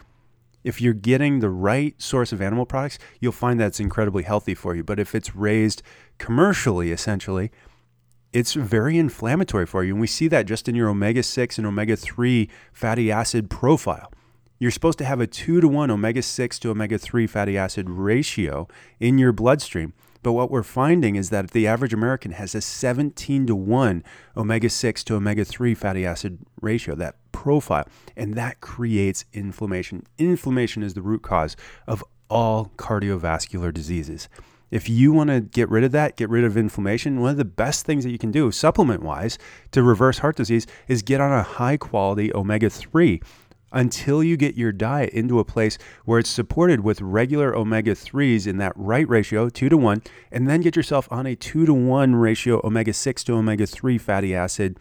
If 0.64 0.80
you're 0.80 0.94
getting 0.94 1.40
the 1.40 1.50
right 1.50 2.00
source 2.00 2.32
of 2.32 2.42
animal 2.42 2.66
products, 2.66 3.00
you'll 3.20 3.32
find 3.32 3.60
that 3.60 3.68
it's 3.68 3.80
incredibly 3.80 4.24
healthy 4.24 4.54
for 4.54 4.76
you. 4.76 4.84
But 4.84 5.00
if 5.00 5.16
it's 5.16 5.36
raised 5.36 5.82
commercially, 6.20 6.92
essentially, 6.92 7.52
it's 8.34 8.54
very 8.54 8.98
inflammatory 8.98 9.66
for 9.66 9.84
you. 9.84 9.94
And 9.94 10.02
we 10.02 10.08
see 10.08 10.28
that 10.28 10.46
just 10.46 10.68
in 10.70 10.76
your 10.76 10.90
omega 10.90 11.24
6 11.24 11.58
and 11.58 11.66
omega 11.66 11.96
3 11.96 12.50
fatty 12.72 13.12
acid 13.12 13.50
profile. 13.50 14.12
You're 14.60 14.72
supposed 14.72 14.98
to 14.98 15.06
have 15.06 15.22
a 15.22 15.28
2 15.28 15.62
to 15.62 15.68
1 15.68 15.92
omega 15.92 16.22
6 16.24 16.60
to 16.60 16.72
omega 16.72 16.98
3 16.98 17.28
fatty 17.28 17.58
acid 17.58 17.90
ratio 17.90 18.68
in 19.00 19.20
your 19.20 19.32
bloodstream. 19.32 19.94
But 20.24 20.34
what 20.34 20.50
we're 20.50 20.64
finding 20.64 21.16
is 21.16 21.30
that 21.30 21.52
the 21.52 21.68
average 21.68 21.94
American 21.94 22.32
has 22.32 22.56
a 22.56 22.62
17 22.62 23.46
to 23.46 23.56
1 23.56 24.04
omega 24.36 24.70
6 24.70 25.04
to 25.04 25.16
omega 25.16 25.46
3 25.46 25.76
fatty 25.76 26.06
acid 26.08 26.40
ratio, 26.60 26.96
that 26.96 27.16
profile, 27.32 27.88
and 28.16 28.34
that 28.34 28.60
creates 28.60 29.26
inflammation. 29.32 30.08
Inflammation 30.18 30.82
is 30.82 30.96
the 30.96 31.04
root 31.04 31.22
cause 31.22 31.56
of 31.86 32.04
all 32.28 32.72
cardiovascular 32.78 33.72
diseases. 33.72 34.28
If 34.70 34.90
you 34.90 35.14
want 35.14 35.30
to 35.30 35.40
get 35.40 35.70
rid 35.70 35.86
of 35.86 35.94
that, 35.94 36.18
get 36.18 36.30
rid 36.30 36.44
of 36.44 36.58
inflammation, 36.58 37.22
one 37.22 37.32
of 37.32 37.38
the 37.38 37.46
best 37.46 37.86
things 37.86 38.04
that 38.04 38.12
you 38.12 38.18
can 38.18 38.32
do 38.32 38.52
supplement 38.52 39.02
wise 39.02 39.38
to 39.72 39.82
reverse 39.82 40.18
heart 40.18 40.36
disease 40.36 40.68
is 40.88 41.04
get 41.04 41.22
on 41.22 41.32
a 41.32 41.44
high 41.44 41.78
quality 41.78 42.34
omega 42.34 42.70
3 42.70 43.22
until 43.72 44.24
you 44.24 44.38
get 44.38 44.56
your 44.56 44.72
diet 44.72 45.10
into 45.12 45.40
a 45.40 45.46
place 45.46 45.78
where 46.06 46.20
it's 46.20 46.30
supported 46.30 46.82
with 46.82 47.02
regular 47.02 47.56
omega 47.56 47.94
3s 47.94 48.48
in 48.48 48.58
that 48.58 48.74
right 48.76 49.08
ratio, 49.10 49.50
2 49.50 49.70
to 49.70 49.78
1, 49.78 50.02
and 50.32 50.50
then 50.50 50.62
get 50.62 50.76
yourself 50.76 51.08
on 51.12 51.26
a 51.26 51.36
2 51.36 51.66
to 51.66 51.74
1 51.74 52.16
ratio 52.16 52.62
omega 52.64 52.94
6 52.94 53.24
to 53.26 53.34
omega 53.34 53.66
3 53.68 53.98
fatty 53.98 54.36
acid 54.36 54.80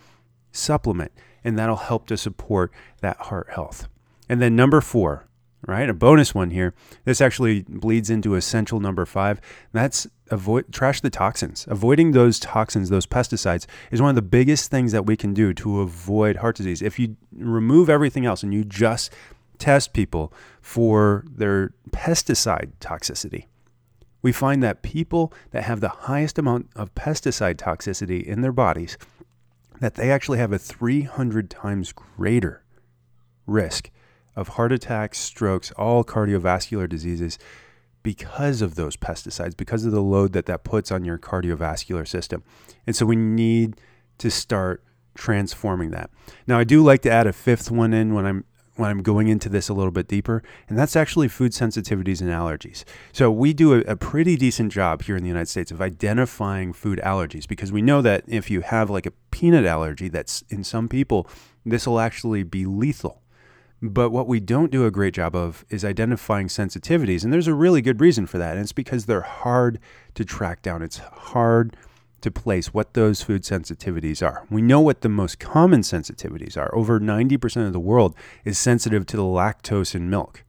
supplement. 0.52 1.12
And 1.44 1.58
that'll 1.58 1.76
help 1.76 2.06
to 2.08 2.16
support 2.16 2.72
that 3.00 3.16
heart 3.18 3.50
health. 3.50 3.88
And 4.28 4.42
then 4.42 4.56
number 4.56 4.80
four, 4.80 5.26
right? 5.66 5.88
A 5.88 5.94
bonus 5.94 6.34
one 6.34 6.50
here. 6.50 6.74
This 7.04 7.20
actually 7.20 7.62
bleeds 7.62 8.10
into 8.10 8.34
essential 8.34 8.80
number 8.80 9.06
five. 9.06 9.40
That's 9.72 10.08
avoid 10.30 10.72
trash 10.72 11.00
the 11.00 11.10
toxins. 11.10 11.66
Avoiding 11.68 12.12
those 12.12 12.38
toxins, 12.38 12.88
those 12.88 13.06
pesticides, 13.06 13.66
is 13.90 14.00
one 14.00 14.10
of 14.10 14.16
the 14.16 14.22
biggest 14.22 14.70
things 14.70 14.92
that 14.92 15.06
we 15.06 15.16
can 15.16 15.34
do 15.34 15.52
to 15.54 15.80
avoid 15.80 16.36
heart 16.36 16.56
disease. 16.56 16.82
If 16.82 16.98
you 16.98 17.16
remove 17.32 17.88
everything 17.88 18.26
else 18.26 18.42
and 18.42 18.52
you 18.52 18.64
just 18.64 19.12
test 19.58 19.92
people 19.92 20.32
for 20.60 21.24
their 21.28 21.72
pesticide 21.90 22.72
toxicity, 22.80 23.46
we 24.22 24.32
find 24.32 24.62
that 24.62 24.82
people 24.82 25.32
that 25.52 25.64
have 25.64 25.80
the 25.80 25.88
highest 25.88 26.38
amount 26.38 26.68
of 26.74 26.94
pesticide 26.94 27.56
toxicity 27.56 28.22
in 28.22 28.40
their 28.40 28.52
bodies 28.52 28.98
that 29.80 29.94
they 29.94 30.10
actually 30.10 30.38
have 30.38 30.52
a 30.52 30.58
300 30.58 31.50
times 31.50 31.92
greater 31.92 32.64
risk 33.46 33.90
of 34.34 34.48
heart 34.48 34.72
attacks, 34.72 35.18
strokes, 35.18 35.70
all 35.72 36.04
cardiovascular 36.04 36.88
diseases 36.88 37.38
because 38.06 38.62
of 38.62 38.76
those 38.76 38.96
pesticides, 38.96 39.56
because 39.56 39.84
of 39.84 39.90
the 39.90 40.00
load 40.00 40.32
that 40.32 40.46
that 40.46 40.62
puts 40.62 40.92
on 40.92 41.04
your 41.04 41.18
cardiovascular 41.18 42.06
system. 42.06 42.44
And 42.86 42.94
so 42.94 43.04
we 43.04 43.16
need 43.16 43.80
to 44.18 44.30
start 44.30 44.84
transforming 45.16 45.90
that. 45.90 46.08
Now, 46.46 46.56
I 46.56 46.62
do 46.62 46.84
like 46.84 47.02
to 47.02 47.10
add 47.10 47.26
a 47.26 47.32
fifth 47.32 47.68
one 47.68 47.92
in 47.92 48.14
when 48.14 48.24
I'm 48.24 48.44
when 48.76 48.90
I'm 48.90 49.02
going 49.02 49.26
into 49.26 49.48
this 49.48 49.68
a 49.68 49.74
little 49.74 49.90
bit 49.90 50.06
deeper, 50.06 50.40
and 50.68 50.78
that's 50.78 50.94
actually 50.94 51.26
food 51.26 51.50
sensitivities 51.50 52.20
and 52.20 52.30
allergies. 52.30 52.84
So, 53.12 53.28
we 53.28 53.52
do 53.52 53.74
a, 53.74 53.78
a, 53.80 53.96
pretty 53.96 54.36
decent 54.36 54.70
job 54.70 55.02
here 55.02 55.16
in 55.16 55.24
the 55.24 55.28
United 55.28 55.48
States 55.48 55.72
of 55.72 55.80
identifying 55.80 56.72
food 56.72 57.00
allergies 57.02 57.48
because 57.48 57.72
we 57.72 57.82
know 57.82 58.02
that 58.02 58.22
if 58.28 58.52
you 58.52 58.60
have 58.60 58.88
like 58.88 59.06
a 59.06 59.12
peanut 59.32 59.64
allergy, 59.64 60.08
that's 60.08 60.44
in 60.48 60.62
some 60.62 60.88
people, 60.88 61.28
this 61.64 61.88
will 61.88 61.98
actually 61.98 62.44
be 62.44 62.66
lethal. 62.66 63.20
But 63.82 64.10
what 64.10 64.26
we 64.26 64.40
don't 64.40 64.72
do 64.72 64.86
a 64.86 64.90
great 64.90 65.14
job 65.14 65.36
of 65.36 65.64
is 65.68 65.84
identifying 65.84 66.48
sensitivities. 66.48 67.24
And 67.24 67.32
there's 67.32 67.46
a 67.46 67.54
really 67.54 67.82
good 67.82 68.00
reason 68.00 68.26
for 68.26 68.38
that. 68.38 68.52
And 68.52 68.60
it's 68.60 68.72
because 68.72 69.06
they're 69.06 69.20
hard 69.20 69.78
to 70.14 70.24
track 70.24 70.62
down. 70.62 70.82
It's 70.82 70.98
hard 70.98 71.76
to 72.22 72.30
place 72.30 72.72
what 72.72 72.94
those 72.94 73.22
food 73.22 73.42
sensitivities 73.42 74.26
are. 74.26 74.46
We 74.50 74.62
know 74.62 74.80
what 74.80 75.02
the 75.02 75.08
most 75.08 75.38
common 75.38 75.82
sensitivities 75.82 76.56
are. 76.56 76.74
Over 76.74 76.98
90% 76.98 77.66
of 77.66 77.72
the 77.74 77.80
world 77.80 78.14
is 78.44 78.58
sensitive 78.58 79.04
to 79.06 79.16
the 79.16 79.22
lactose 79.22 79.94
in 79.94 80.08
milk. 80.08 80.42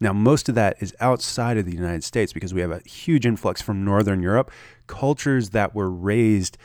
Now, 0.00 0.12
most 0.12 0.48
of 0.48 0.56
that 0.56 0.76
is 0.80 0.96
outside 0.98 1.58
of 1.58 1.66
the 1.66 1.74
United 1.74 2.02
States 2.02 2.32
because 2.32 2.52
we 2.52 2.60
have 2.62 2.72
a 2.72 2.80
huge 2.88 3.24
influx 3.24 3.62
from 3.62 3.84
Northern 3.84 4.20
Europe. 4.22 4.50
Cultures 4.88 5.50
that 5.50 5.74
were 5.74 5.90
raised 5.90 6.58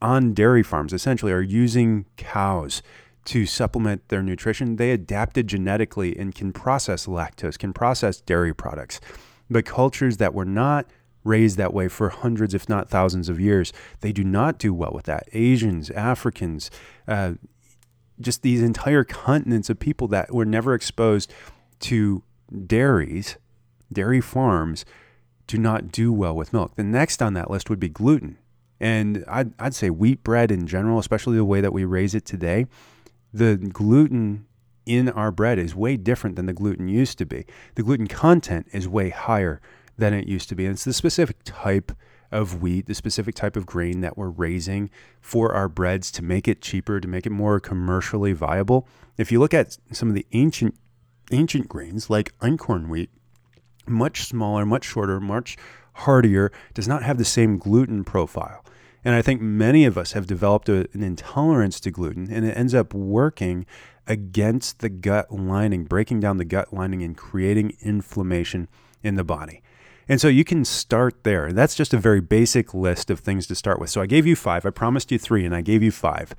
on 0.00 0.34
dairy 0.34 0.64
farms 0.64 0.92
essentially 0.92 1.30
are 1.30 1.40
using 1.40 2.06
cows 2.16 2.82
to 3.24 3.46
supplement 3.46 4.08
their 4.08 4.22
nutrition, 4.22 4.76
they 4.76 4.90
adapted 4.90 5.46
genetically 5.46 6.16
and 6.16 6.34
can 6.34 6.52
process 6.52 7.06
lactose, 7.06 7.58
can 7.58 7.72
process 7.72 8.20
dairy 8.20 8.54
products. 8.54 9.00
But 9.48 9.64
cultures 9.64 10.16
that 10.16 10.34
were 10.34 10.44
not 10.44 10.86
raised 11.24 11.56
that 11.56 11.72
way 11.72 11.88
for 11.88 12.08
hundreds, 12.08 12.52
if 12.52 12.68
not 12.68 12.88
thousands 12.88 13.28
of 13.28 13.38
years, 13.38 13.72
they 14.00 14.12
do 14.12 14.24
not 14.24 14.58
do 14.58 14.74
well 14.74 14.90
with 14.92 15.04
that. 15.04 15.28
Asians, 15.32 15.90
Africans, 15.90 16.70
uh, 17.06 17.34
just 18.20 18.42
these 18.42 18.62
entire 18.62 19.04
continents 19.04 19.70
of 19.70 19.78
people 19.78 20.08
that 20.08 20.32
were 20.34 20.44
never 20.44 20.74
exposed 20.74 21.32
to 21.80 22.22
dairies, 22.66 23.36
dairy 23.92 24.20
farms, 24.20 24.84
do 25.46 25.58
not 25.58 25.92
do 25.92 26.12
well 26.12 26.34
with 26.34 26.52
milk. 26.52 26.74
The 26.76 26.84
next 26.84 27.22
on 27.22 27.34
that 27.34 27.50
list 27.50 27.70
would 27.70 27.80
be 27.80 27.88
gluten. 27.88 28.38
And 28.80 29.24
I'd, 29.28 29.52
I'd 29.60 29.74
say 29.74 29.90
wheat 29.90 30.24
bread 30.24 30.50
in 30.50 30.66
general, 30.66 30.98
especially 30.98 31.36
the 31.36 31.44
way 31.44 31.60
that 31.60 31.72
we 31.72 31.84
raise 31.84 32.14
it 32.14 32.24
today, 32.24 32.66
the 33.32 33.56
gluten 33.56 34.46
in 34.84 35.08
our 35.08 35.30
bread 35.30 35.58
is 35.58 35.74
way 35.74 35.96
different 35.96 36.36
than 36.36 36.46
the 36.46 36.52
gluten 36.52 36.88
used 36.88 37.18
to 37.18 37.26
be. 37.26 37.46
The 37.76 37.82
gluten 37.82 38.06
content 38.06 38.66
is 38.72 38.88
way 38.88 39.10
higher 39.10 39.60
than 39.96 40.12
it 40.12 40.26
used 40.26 40.48
to 40.48 40.54
be. 40.54 40.66
And 40.66 40.74
it's 40.74 40.84
the 40.84 40.92
specific 40.92 41.38
type 41.44 41.92
of 42.30 42.62
wheat, 42.62 42.86
the 42.86 42.94
specific 42.94 43.34
type 43.34 43.56
of 43.56 43.66
grain 43.66 44.00
that 44.00 44.16
we're 44.16 44.30
raising 44.30 44.90
for 45.20 45.54
our 45.54 45.68
breads 45.68 46.10
to 46.12 46.22
make 46.22 46.48
it 46.48 46.62
cheaper, 46.62 46.98
to 46.98 47.06
make 47.06 47.26
it 47.26 47.30
more 47.30 47.60
commercially 47.60 48.32
viable. 48.32 48.88
If 49.18 49.30
you 49.30 49.38
look 49.38 49.54
at 49.54 49.76
some 49.92 50.08
of 50.08 50.14
the 50.14 50.26
ancient 50.32 50.74
ancient 51.30 51.68
grains 51.68 52.10
like 52.10 52.36
einkorn 52.40 52.88
wheat, 52.88 53.10
much 53.86 54.24
smaller, 54.24 54.66
much 54.66 54.84
shorter, 54.84 55.20
much 55.20 55.56
hardier, 55.94 56.50
does 56.74 56.88
not 56.88 57.02
have 57.02 57.18
the 57.18 57.24
same 57.24 57.58
gluten 57.58 58.04
profile. 58.04 58.64
And 59.04 59.14
I 59.14 59.22
think 59.22 59.40
many 59.40 59.84
of 59.84 59.98
us 59.98 60.12
have 60.12 60.26
developed 60.26 60.68
a, 60.68 60.88
an 60.92 61.02
intolerance 61.02 61.80
to 61.80 61.90
gluten, 61.90 62.28
and 62.30 62.44
it 62.44 62.56
ends 62.56 62.74
up 62.74 62.94
working 62.94 63.66
against 64.06 64.80
the 64.80 64.88
gut 64.88 65.32
lining, 65.32 65.84
breaking 65.84 66.20
down 66.20 66.36
the 66.36 66.44
gut 66.44 66.72
lining 66.72 67.02
and 67.02 67.16
creating 67.16 67.76
inflammation 67.80 68.68
in 69.02 69.16
the 69.16 69.24
body. 69.24 69.62
And 70.08 70.20
so 70.20 70.28
you 70.28 70.44
can 70.44 70.64
start 70.64 71.24
there. 71.24 71.52
That's 71.52 71.74
just 71.74 71.94
a 71.94 71.98
very 71.98 72.20
basic 72.20 72.74
list 72.74 73.10
of 73.10 73.20
things 73.20 73.46
to 73.46 73.54
start 73.54 73.78
with. 73.78 73.90
So 73.90 74.00
I 74.00 74.06
gave 74.06 74.26
you 74.26 74.36
five. 74.36 74.66
I 74.66 74.70
promised 74.70 75.12
you 75.12 75.18
three, 75.18 75.44
and 75.44 75.54
I 75.54 75.60
gave 75.60 75.82
you 75.82 75.92
five. 75.92 76.34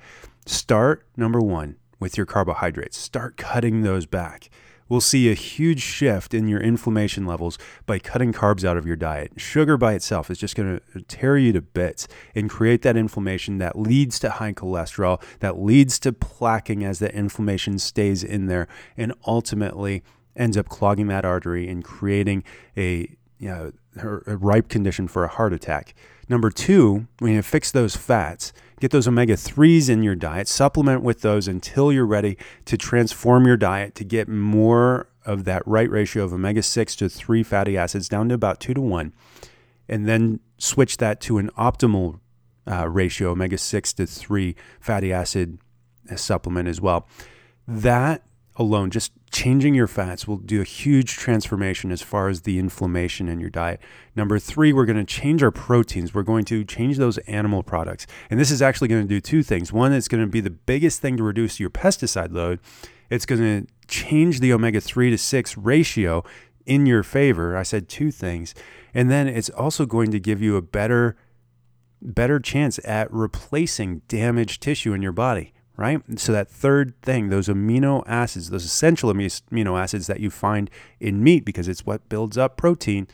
Start 0.46 1.06
number 1.16 1.40
one 1.40 1.76
with 1.98 2.16
your 2.16 2.26
carbohydrates. 2.26 2.98
Start 2.98 3.36
cutting 3.36 3.82
those 3.82 4.06
back 4.06 4.50
will 4.88 5.00
see 5.00 5.30
a 5.30 5.34
huge 5.34 5.80
shift 5.80 6.34
in 6.34 6.48
your 6.48 6.60
inflammation 6.60 7.26
levels 7.26 7.58
by 7.86 7.98
cutting 7.98 8.32
carbs 8.32 8.64
out 8.64 8.76
of 8.76 8.86
your 8.86 8.96
diet. 8.96 9.32
Sugar 9.36 9.76
by 9.76 9.94
itself 9.94 10.30
is 10.30 10.38
just 10.38 10.54
going 10.54 10.80
to 10.92 11.02
tear 11.02 11.36
you 11.38 11.52
to 11.52 11.62
bits 11.62 12.06
and 12.34 12.50
create 12.50 12.82
that 12.82 12.96
inflammation 12.96 13.58
that 13.58 13.78
leads 13.78 14.18
to 14.18 14.30
high 14.30 14.52
cholesterol, 14.52 15.22
that 15.40 15.58
leads 15.58 15.98
to 15.98 16.12
plaquing 16.12 16.84
as 16.84 16.98
that 16.98 17.12
inflammation 17.12 17.78
stays 17.78 18.22
in 18.22 18.46
there, 18.46 18.68
and 18.96 19.14
ultimately 19.26 20.02
ends 20.36 20.56
up 20.56 20.68
clogging 20.68 21.06
that 21.06 21.24
artery 21.24 21.68
and 21.68 21.84
creating 21.84 22.42
a 22.76 23.16
you 23.38 23.48
know, 23.48 23.72
a 24.26 24.36
ripe 24.36 24.68
condition 24.68 25.08
for 25.08 25.24
a 25.24 25.28
heart 25.28 25.52
attack. 25.52 25.94
Number 26.28 26.50
two, 26.50 27.06
when 27.18 27.32
you 27.34 27.42
fix 27.42 27.70
those 27.70 27.96
fats, 27.96 28.52
get 28.80 28.90
those 28.90 29.08
omega 29.08 29.34
3s 29.34 29.88
in 29.88 30.02
your 30.02 30.14
diet, 30.14 30.48
supplement 30.48 31.02
with 31.02 31.20
those 31.20 31.48
until 31.48 31.92
you're 31.92 32.06
ready 32.06 32.36
to 32.64 32.76
transform 32.76 33.46
your 33.46 33.56
diet 33.56 33.94
to 33.96 34.04
get 34.04 34.28
more 34.28 35.08
of 35.24 35.44
that 35.44 35.66
right 35.66 35.90
ratio 35.90 36.24
of 36.24 36.32
omega 36.32 36.62
6 36.62 36.96
to 36.96 37.08
3 37.08 37.42
fatty 37.42 37.76
acids 37.76 38.08
down 38.08 38.28
to 38.28 38.34
about 38.34 38.60
2 38.60 38.74
to 38.74 38.80
1, 38.80 39.12
and 39.88 40.06
then 40.06 40.40
switch 40.58 40.98
that 40.98 41.20
to 41.20 41.38
an 41.38 41.50
optimal 41.56 42.20
uh, 42.70 42.88
ratio, 42.88 43.30
omega 43.30 43.58
6 43.58 43.92
to 43.94 44.06
3 44.06 44.56
fatty 44.80 45.12
acid 45.12 45.58
supplement 46.16 46.68
as 46.68 46.80
well. 46.80 47.08
That 47.66 48.22
alone, 48.56 48.90
just 48.90 49.12
changing 49.34 49.74
your 49.74 49.88
fats 49.88 50.28
will 50.28 50.36
do 50.36 50.60
a 50.60 50.64
huge 50.64 51.16
transformation 51.16 51.90
as 51.90 52.00
far 52.00 52.28
as 52.28 52.42
the 52.42 52.56
inflammation 52.56 53.28
in 53.28 53.40
your 53.40 53.50
diet. 53.50 53.80
Number 54.14 54.38
three, 54.38 54.72
we're 54.72 54.84
going 54.86 54.96
to 54.96 55.04
change 55.04 55.42
our 55.42 55.50
proteins. 55.50 56.14
We're 56.14 56.22
going 56.22 56.44
to 56.44 56.64
change 56.64 56.98
those 56.98 57.18
animal 57.18 57.64
products. 57.64 58.06
And 58.30 58.38
this 58.38 58.52
is 58.52 58.62
actually 58.62 58.88
going 58.88 59.02
to 59.02 59.08
do 59.08 59.20
two 59.20 59.42
things. 59.42 59.72
One, 59.72 59.92
it's 59.92 60.06
going 60.06 60.22
to 60.22 60.30
be 60.30 60.40
the 60.40 60.50
biggest 60.50 61.00
thing 61.00 61.16
to 61.16 61.24
reduce 61.24 61.58
your 61.58 61.68
pesticide 61.68 62.32
load. 62.32 62.60
It's 63.10 63.26
going 63.26 63.40
to 63.40 63.66
change 63.88 64.38
the 64.38 64.52
omega 64.52 64.80
3 64.80 65.10
to 65.10 65.18
6 65.18 65.58
ratio 65.58 66.22
in 66.64 66.86
your 66.86 67.02
favor. 67.02 67.56
I 67.56 67.64
said 67.64 67.88
two 67.88 68.12
things. 68.12 68.54
And 68.94 69.10
then 69.10 69.26
it's 69.26 69.50
also 69.50 69.84
going 69.84 70.12
to 70.12 70.20
give 70.20 70.40
you 70.40 70.56
a 70.56 70.62
better 70.62 71.16
better 72.00 72.38
chance 72.38 72.78
at 72.84 73.10
replacing 73.10 74.02
damaged 74.08 74.62
tissue 74.62 74.92
in 74.92 75.00
your 75.00 75.10
body 75.10 75.54
right? 75.76 76.00
So 76.16 76.32
that 76.32 76.48
third 76.48 76.94
thing, 77.02 77.28
those 77.28 77.48
amino 77.48 78.04
acids, 78.06 78.50
those 78.50 78.64
essential 78.64 79.12
amino 79.12 79.80
acids 79.80 80.06
that 80.06 80.20
you 80.20 80.30
find 80.30 80.70
in 81.00 81.22
meat 81.22 81.44
because 81.44 81.68
it's 81.68 81.84
what 81.84 82.08
builds 82.08 82.38
up 82.38 82.56
protein 82.56 83.08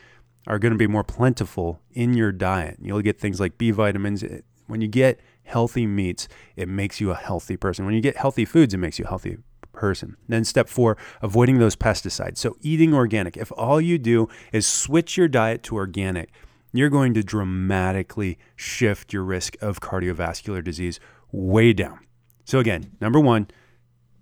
are 0.47 0.59
going 0.59 0.71
to 0.71 0.77
be 0.77 0.87
more 0.87 1.03
plentiful 1.03 1.81
in 1.91 2.13
your 2.13 2.31
diet. 2.31 2.77
You'll 2.81 3.01
get 3.01 3.19
things 3.19 3.39
like 3.39 3.57
B 3.57 3.71
vitamins. 3.71 4.23
When 4.67 4.81
you 4.81 4.87
get 4.87 5.19
healthy 5.43 5.85
meats, 5.85 6.27
it 6.55 6.67
makes 6.67 6.99
you 7.01 7.11
a 7.11 7.15
healthy 7.15 7.57
person. 7.57 7.85
When 7.85 7.93
you 7.93 8.01
get 8.01 8.17
healthy 8.17 8.45
foods, 8.45 8.73
it 8.73 8.77
makes 8.77 8.97
you 8.97 9.05
a 9.05 9.09
healthy 9.09 9.37
person. 9.73 10.17
Then 10.27 10.43
step 10.43 10.69
4, 10.69 10.97
avoiding 11.21 11.59
those 11.59 11.75
pesticides. 11.75 12.37
So 12.37 12.57
eating 12.61 12.93
organic. 12.93 13.37
If 13.37 13.51
all 13.53 13.81
you 13.81 13.97
do 13.97 14.29
is 14.51 14.67
switch 14.67 15.17
your 15.17 15.27
diet 15.27 15.63
to 15.63 15.75
organic, 15.75 16.29
you're 16.73 16.89
going 16.89 17.13
to 17.15 17.23
dramatically 17.23 18.37
shift 18.55 19.13
your 19.13 19.23
risk 19.23 19.57
of 19.61 19.79
cardiovascular 19.79 20.63
disease 20.63 20.99
way 21.31 21.73
down. 21.73 21.99
So 22.45 22.59
again, 22.59 22.91
number 22.99 23.19
one, 23.19 23.47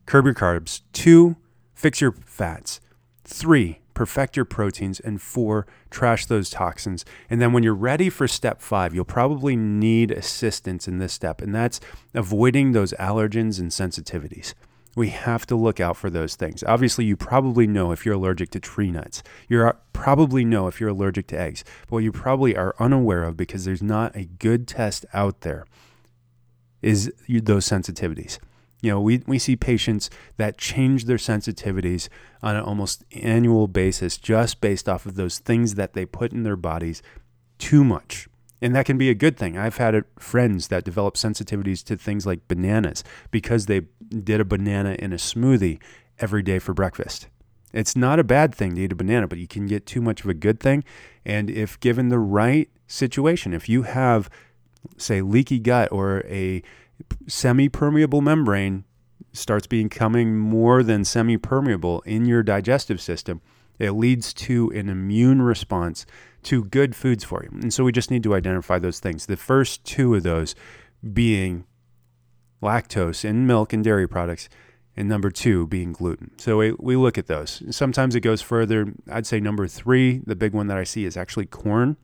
curb 0.05 0.25
your 0.25 0.33
carbs. 0.33 0.81
Two, 0.93 1.37
fix 1.73 2.01
your 2.01 2.11
fats. 2.11 2.79
Three, 3.23 3.79
perfect 3.93 4.35
your 4.35 4.45
proteins, 4.45 4.99
and 4.99 5.21
four, 5.21 5.67
trash 5.89 6.25
those 6.25 6.49
toxins. 6.49 7.03
And 7.29 7.41
then 7.41 7.51
when 7.53 7.63
you're 7.63 7.73
ready 7.73 8.09
for 8.09 8.27
step 8.27 8.61
five, 8.61 8.95
you'll 8.95 9.05
probably 9.05 9.55
need 9.55 10.09
assistance 10.09 10.87
in 10.87 10.99
this 10.99 11.13
step, 11.13 11.41
and 11.41 11.53
that's 11.53 11.79
avoiding 12.13 12.71
those 12.71 12.93
allergens 12.93 13.59
and 13.59 13.71
sensitivities. 13.71 14.53
We 14.95 15.09
have 15.09 15.45
to 15.47 15.55
look 15.55 15.79
out 15.79 15.97
for 15.97 16.09
those 16.09 16.35
things. 16.35 16.63
Obviously, 16.63 17.05
you 17.05 17.15
probably 17.15 17.67
know 17.67 17.91
if 17.91 18.05
you're 18.05 18.15
allergic 18.15 18.51
to 18.51 18.59
tree 18.59 18.89
nuts. 18.89 19.21
You 19.47 19.71
probably 19.93 20.43
know 20.43 20.67
if 20.67 20.79
you're 20.79 20.89
allergic 20.89 21.27
to 21.27 21.39
eggs. 21.39 21.63
But 21.81 21.95
what 21.95 22.03
you 22.03 22.11
probably 22.11 22.55
are 22.55 22.75
unaware 22.79 23.23
of 23.23 23.37
because 23.37 23.65
there's 23.65 23.83
not 23.83 24.15
a 24.15 24.25
good 24.25 24.67
test 24.67 25.05
out 25.13 25.41
there 25.41 25.65
is 26.81 27.11
those 27.27 27.65
sensitivities. 27.67 28.39
You 28.81 28.91
know, 28.91 29.01
we, 29.01 29.21
we 29.27 29.39
see 29.39 29.55
patients 29.55 30.09
that 30.37 30.57
change 30.57 31.05
their 31.05 31.17
sensitivities 31.17 32.07
on 32.41 32.55
an 32.55 32.63
almost 32.63 33.03
annual 33.13 33.67
basis 33.67 34.17
just 34.17 34.61
based 34.61 34.87
off 34.87 35.05
of 35.05 35.15
those 35.15 35.39
things 35.39 35.75
that 35.75 35.93
they 35.93 36.05
put 36.05 36.31
in 36.31 36.43
their 36.43 36.55
bodies 36.55 37.01
too 37.57 37.83
much. 37.83 38.29
And 38.61 38.75
that 38.75 38.85
can 38.85 38.97
be 38.97 39.09
a 39.09 39.15
good 39.15 39.37
thing. 39.37 39.57
I've 39.57 39.77
had 39.77 40.03
friends 40.17 40.67
that 40.67 40.83
develop 40.83 41.15
sensitivities 41.15 41.83
to 41.85 41.97
things 41.97 42.25
like 42.25 42.47
bananas 42.47 43.03
because 43.31 43.65
they 43.65 43.81
did 44.09 44.39
a 44.39 44.45
banana 44.45 44.95
in 44.99 45.13
a 45.13 45.17
smoothie 45.17 45.79
every 46.19 46.41
day 46.41 46.59
for 46.59 46.73
breakfast. 46.73 47.27
It's 47.71 47.95
not 47.95 48.19
a 48.19 48.23
bad 48.23 48.53
thing 48.53 48.75
to 48.75 48.81
eat 48.81 48.91
a 48.91 48.95
banana, 48.95 49.27
but 49.27 49.37
you 49.37 49.47
can 49.47 49.67
get 49.67 49.85
too 49.85 50.01
much 50.01 50.23
of 50.23 50.29
a 50.29 50.33
good 50.33 50.59
thing. 50.59 50.83
And 51.23 51.49
if 51.49 51.79
given 51.79 52.09
the 52.09 52.19
right 52.19 52.69
situation, 52.87 53.53
if 53.53 53.69
you 53.69 53.83
have, 53.83 54.29
say, 54.97 55.21
leaky 55.21 55.59
gut 55.59 55.91
or 55.91 56.23
a 56.27 56.61
semi 57.27 57.69
permeable 57.69 58.21
membrane 58.21 58.83
starts 59.31 59.67
becoming 59.67 60.37
more 60.37 60.83
than 60.83 61.05
semi 61.05 61.37
permeable 61.37 62.01
in 62.01 62.25
your 62.25 62.43
digestive 62.43 63.01
system, 63.01 63.41
it 63.77 63.91
leads 63.91 64.33
to 64.33 64.69
an 64.71 64.89
immune 64.89 65.41
response 65.41 66.05
to 66.43 66.65
good 66.65 66.95
foods 66.95 67.23
for 67.23 67.43
you. 67.43 67.49
And 67.61 67.73
so 67.73 67.83
we 67.83 67.91
just 67.91 68.11
need 68.11 68.23
to 68.23 68.35
identify 68.35 68.79
those 68.79 68.99
things. 68.99 69.25
The 69.25 69.37
first 69.37 69.83
two 69.85 70.15
of 70.15 70.23
those 70.23 70.55
being 71.13 71.65
lactose 72.61 73.23
in 73.23 73.47
milk 73.47 73.71
and 73.71 73.83
dairy 73.83 74.07
products, 74.07 74.49
and 74.97 75.07
number 75.07 75.31
two 75.31 75.65
being 75.67 75.93
gluten. 75.93 76.31
So 76.37 76.57
we, 76.57 76.73
we 76.77 76.95
look 76.97 77.17
at 77.17 77.27
those. 77.27 77.63
Sometimes 77.73 78.15
it 78.15 78.21
goes 78.21 78.41
further. 78.41 78.93
I'd 79.09 79.25
say 79.25 79.39
number 79.39 79.67
three, 79.67 80.21
the 80.25 80.35
big 80.35 80.53
one 80.53 80.67
that 80.67 80.77
I 80.77 80.83
see 80.83 81.05
is 81.05 81.15
actually 81.15 81.45
corn 81.45 81.95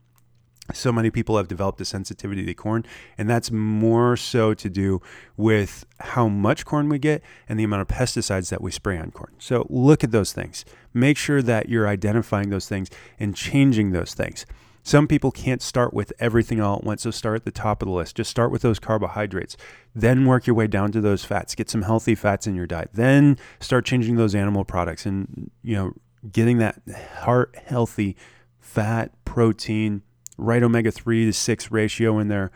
so 0.74 0.92
many 0.92 1.12
people 1.12 1.38
have 1.38 1.48
developed 1.48 1.80
a 1.82 1.86
sensitivity 1.86 2.46
to 2.46 2.54
corn, 2.54 2.86
and 3.18 3.30
that's 3.30 3.52
more 3.52 4.18
so 4.18 4.54
to 4.56 4.70
do 4.70 5.02
with 5.38 5.86
how 6.00 6.28
much 6.28 6.66
corn 6.66 6.90
we 6.90 6.98
get 6.98 7.22
and 7.48 7.60
the 7.60 7.64
amount 7.64 7.82
of 7.82 7.88
pesticides 7.88 8.50
that 8.50 8.62
we 8.62 8.72
spray 8.72 8.98
on 8.98 9.12
corn. 9.12 9.34
So 9.38 9.68
look 9.70 10.04
at 10.04 10.12
those 10.12 10.34
things. 10.34 10.66
Make 10.94 11.18
sure 11.18 11.42
that 11.42 11.70
you're 11.70 11.88
identifying 11.88 12.50
those 12.50 12.68
things 12.68 12.90
and 13.20 13.36
changing 13.36 13.92
those 13.92 14.14
things. 14.14 14.46
Some 14.82 15.08
people 15.08 15.32
can't 15.32 15.64
start 15.64 15.96
with 15.96 16.14
everything 16.20 16.62
all 16.62 16.78
at 16.78 16.84
once, 16.84 17.04
so 17.04 17.12
start 17.12 17.38
at 17.38 17.46
the 17.46 17.52
top 17.52 17.82
of 17.82 17.88
the 17.88 17.94
list. 17.94 18.16
Just 18.16 18.30
start 18.30 18.52
with 18.52 18.62
those 18.62 18.78
carbohydrates, 18.78 19.58
then 19.96 20.26
work 20.26 20.46
your 20.46 20.56
way 20.56 20.68
down 20.68 20.92
to 20.92 21.02
those 21.02 21.26
fats. 21.26 21.56
Get 21.56 21.72
some 21.72 21.82
healthy 21.82 22.14
fats 22.14 22.46
in 22.46 22.54
your 22.56 22.68
diet, 22.68 22.92
then 22.94 23.38
start 23.60 23.86
changing 23.86 24.16
those 24.16 24.36
animal 24.36 24.64
products 24.64 25.06
and 25.08 25.50
you 25.64 25.76
know 25.76 25.94
getting 26.32 26.60
that 26.60 26.80
heart 27.22 27.56
healthy 27.66 28.16
fat, 28.60 29.12
protein, 29.26 30.04
right 30.38 30.64
omega 30.64 30.92
3 30.92 31.26
to 31.26 31.34
6 31.34 31.72
ratio 31.72 32.20
in 32.20 32.28
there. 32.28 32.52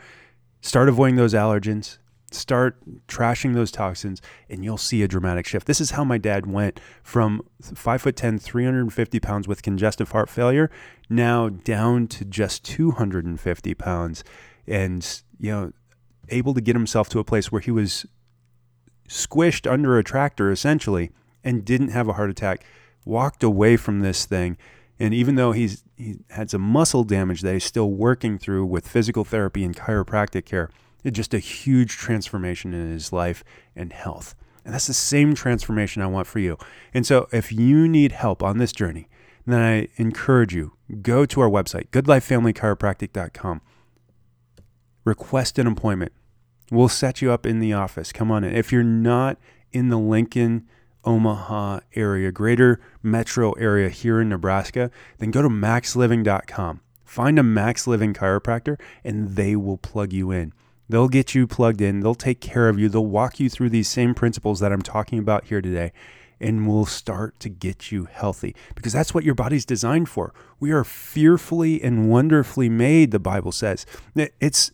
Start 0.60 0.88
avoiding 0.88 1.16
those 1.16 1.34
allergens, 1.34 1.98
start 2.30 2.76
trashing 3.08 3.54
those 3.54 3.70
toxins, 3.70 4.20
and 4.48 4.64
you'll 4.64 4.76
see 4.76 5.02
a 5.02 5.08
dramatic 5.08 5.46
shift. 5.46 5.66
This 5.66 5.80
is 5.80 5.92
how 5.92 6.04
my 6.04 6.18
dad 6.18 6.46
went 6.46 6.80
from 7.02 7.42
5 7.62 8.02
foot 8.02 8.16
10, 8.16 8.38
350 8.38 9.20
pounds 9.20 9.48
with 9.48 9.62
congestive 9.62 10.12
heart 10.12 10.28
failure, 10.28 10.70
now 11.08 11.48
down 11.48 12.06
to 12.08 12.24
just 12.24 12.64
250 12.64 13.74
pounds 13.74 14.24
and, 14.66 15.22
you 15.38 15.50
know, 15.50 15.72
able 16.28 16.54
to 16.54 16.60
get 16.60 16.76
himself 16.76 17.08
to 17.08 17.18
a 17.18 17.24
place 17.24 17.50
where 17.50 17.60
he 17.60 17.70
was 17.70 18.06
squished 19.08 19.70
under 19.70 19.98
a 19.98 20.04
tractor 20.04 20.50
essentially 20.52 21.10
and 21.42 21.64
didn't 21.64 21.88
have 21.88 22.06
a 22.06 22.12
heart 22.12 22.30
attack, 22.30 22.64
walked 23.04 23.42
away 23.42 23.76
from 23.76 24.00
this 24.00 24.24
thing 24.24 24.56
and 25.00 25.14
even 25.14 25.34
though 25.34 25.52
he's 25.52 25.82
he 25.96 26.18
had 26.28 26.50
some 26.50 26.60
muscle 26.60 27.04
damage 27.04 27.40
that 27.40 27.54
he's 27.54 27.64
still 27.64 27.90
working 27.90 28.38
through 28.38 28.66
with 28.66 28.86
physical 28.86 29.24
therapy 29.24 29.64
and 29.64 29.74
chiropractic 29.74 30.44
care, 30.44 30.70
it's 31.02 31.16
just 31.16 31.32
a 31.32 31.38
huge 31.38 31.96
transformation 31.96 32.74
in 32.74 32.92
his 32.92 33.12
life 33.12 33.42
and 33.74 33.92
health. 33.92 34.34
And 34.62 34.74
that's 34.74 34.86
the 34.86 34.94
same 34.94 35.34
transformation 35.34 36.02
I 36.02 36.06
want 36.06 36.26
for 36.26 36.38
you. 36.38 36.58
And 36.92 37.06
so 37.06 37.28
if 37.32 37.50
you 37.50 37.88
need 37.88 38.12
help 38.12 38.42
on 38.42 38.58
this 38.58 38.72
journey, 38.72 39.08
then 39.46 39.60
I 39.60 39.88
encourage 39.96 40.54
you, 40.54 40.74
go 41.00 41.24
to 41.24 41.40
our 41.40 41.48
website, 41.48 41.88
goodlifefamilychiropractic.com. 41.88 43.62
Request 45.04 45.58
an 45.58 45.66
appointment. 45.66 46.12
We'll 46.70 46.88
set 46.88 47.22
you 47.22 47.32
up 47.32 47.46
in 47.46 47.58
the 47.58 47.72
office. 47.72 48.12
Come 48.12 48.30
on 48.30 48.44
in. 48.44 48.54
If 48.54 48.70
you're 48.70 48.84
not 48.84 49.38
in 49.72 49.88
the 49.88 49.98
Lincoln, 49.98 50.68
Omaha 51.04 51.80
area, 51.94 52.30
greater 52.32 52.80
metro 53.02 53.52
area 53.52 53.88
here 53.88 54.20
in 54.20 54.28
Nebraska, 54.28 54.90
then 55.18 55.30
go 55.30 55.42
to 55.42 55.48
maxliving.com. 55.48 56.80
Find 57.04 57.38
a 57.38 57.42
Max 57.42 57.86
Living 57.86 58.14
chiropractor 58.14 58.78
and 59.02 59.30
they 59.30 59.56
will 59.56 59.78
plug 59.78 60.12
you 60.12 60.30
in. 60.30 60.52
They'll 60.88 61.08
get 61.08 61.34
you 61.34 61.46
plugged 61.46 61.80
in, 61.80 62.00
they'll 62.00 62.14
take 62.16 62.40
care 62.40 62.68
of 62.68 62.78
you, 62.78 62.88
they'll 62.88 63.06
walk 63.06 63.38
you 63.38 63.48
through 63.48 63.70
these 63.70 63.88
same 63.88 64.12
principles 64.12 64.58
that 64.58 64.72
I'm 64.72 64.82
talking 64.82 65.20
about 65.20 65.44
here 65.44 65.60
today, 65.60 65.92
and 66.40 66.66
we'll 66.66 66.84
start 66.84 67.38
to 67.40 67.48
get 67.48 67.92
you 67.92 68.06
healthy 68.06 68.56
because 68.74 68.92
that's 68.92 69.14
what 69.14 69.22
your 69.22 69.36
body's 69.36 69.64
designed 69.64 70.08
for. 70.08 70.34
We 70.58 70.72
are 70.72 70.82
fearfully 70.82 71.80
and 71.80 72.10
wonderfully 72.10 72.68
made, 72.68 73.12
the 73.12 73.20
Bible 73.20 73.52
says. 73.52 73.86
It's 74.40 74.72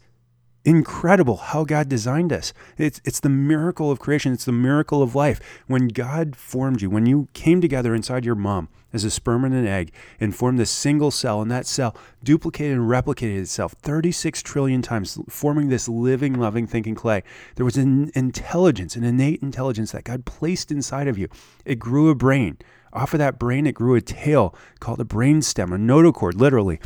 incredible 0.66 1.36
how 1.36 1.64
God 1.64 1.88
designed 1.88 2.32
us. 2.32 2.52
It's, 2.76 3.00
it's 3.04 3.20
the 3.20 3.28
miracle 3.28 3.90
of 3.90 4.00
creation, 4.00 4.32
it's 4.32 4.44
the 4.44 4.52
miracle 4.52 5.00
of 5.00 5.14
life. 5.14 5.40
When 5.68 5.88
God 5.88 6.34
formed 6.34 6.82
you, 6.82 6.90
when 6.90 7.06
you 7.06 7.28
came 7.32 7.60
together 7.60 7.94
inside 7.94 8.24
your 8.24 8.34
mom 8.34 8.68
as 8.92 9.04
a 9.04 9.10
sperm 9.10 9.44
and 9.44 9.54
an 9.54 9.66
egg 9.66 9.92
and 10.18 10.34
formed 10.34 10.58
this 10.58 10.70
single 10.70 11.12
cell, 11.12 11.40
and 11.40 11.50
that 11.52 11.66
cell 11.66 11.96
duplicated 12.24 12.76
and 12.76 12.90
replicated 12.90 13.40
itself 13.40 13.72
36 13.80 14.42
trillion 14.42 14.82
times, 14.82 15.18
forming 15.28 15.68
this 15.68 15.88
living, 15.88 16.34
loving, 16.34 16.66
thinking 16.66 16.96
clay, 16.96 17.22
there 17.54 17.64
was 17.64 17.76
an 17.76 18.10
intelligence, 18.16 18.96
an 18.96 19.04
innate 19.04 19.42
intelligence 19.42 19.92
that 19.92 20.04
God 20.04 20.24
placed 20.24 20.72
inside 20.72 21.06
of 21.06 21.16
you. 21.16 21.28
It 21.64 21.78
grew 21.78 22.10
a 22.10 22.16
brain. 22.16 22.58
Off 22.92 23.12
of 23.12 23.18
that 23.18 23.38
brain, 23.38 23.66
it 23.66 23.74
grew 23.74 23.94
a 23.94 24.00
tail 24.00 24.54
called 24.80 25.00
a 25.00 25.04
brain 25.04 25.42
stem, 25.42 25.72
a 25.72 25.76
notochord, 25.76 26.34
literally 26.34 26.80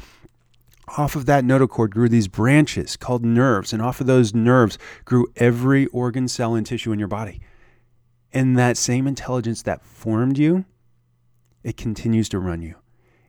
off 0.97 1.17
of 1.17 1.27
that 1.27 1.45
notochord 1.45 1.91
grew 1.91 2.09
these 2.09 2.29
branches 2.29 2.97
called 2.97 3.25
nerves, 3.25 3.73
and 3.73 3.83
off 3.83 4.01
of 4.01 4.07
those 4.07 4.35
nerves 4.35 4.79
grew 5.05 5.27
every 5.37 5.87
organ, 5.87 6.29
cell, 6.29 6.55
and 6.55 6.67
tissue 6.67 6.93
in 6.93 6.99
your 6.99 7.09
body. 7.09 7.41
And 8.33 8.57
that 8.59 8.77
same 8.77 9.07
intelligence 9.07 9.63
that 9.63 9.85
formed 9.85 10.39
you, 10.39 10.65
it 11.63 11.77
continues 11.77 12.29
to 12.31 12.39
run 12.39 12.63
you. 12.63 12.77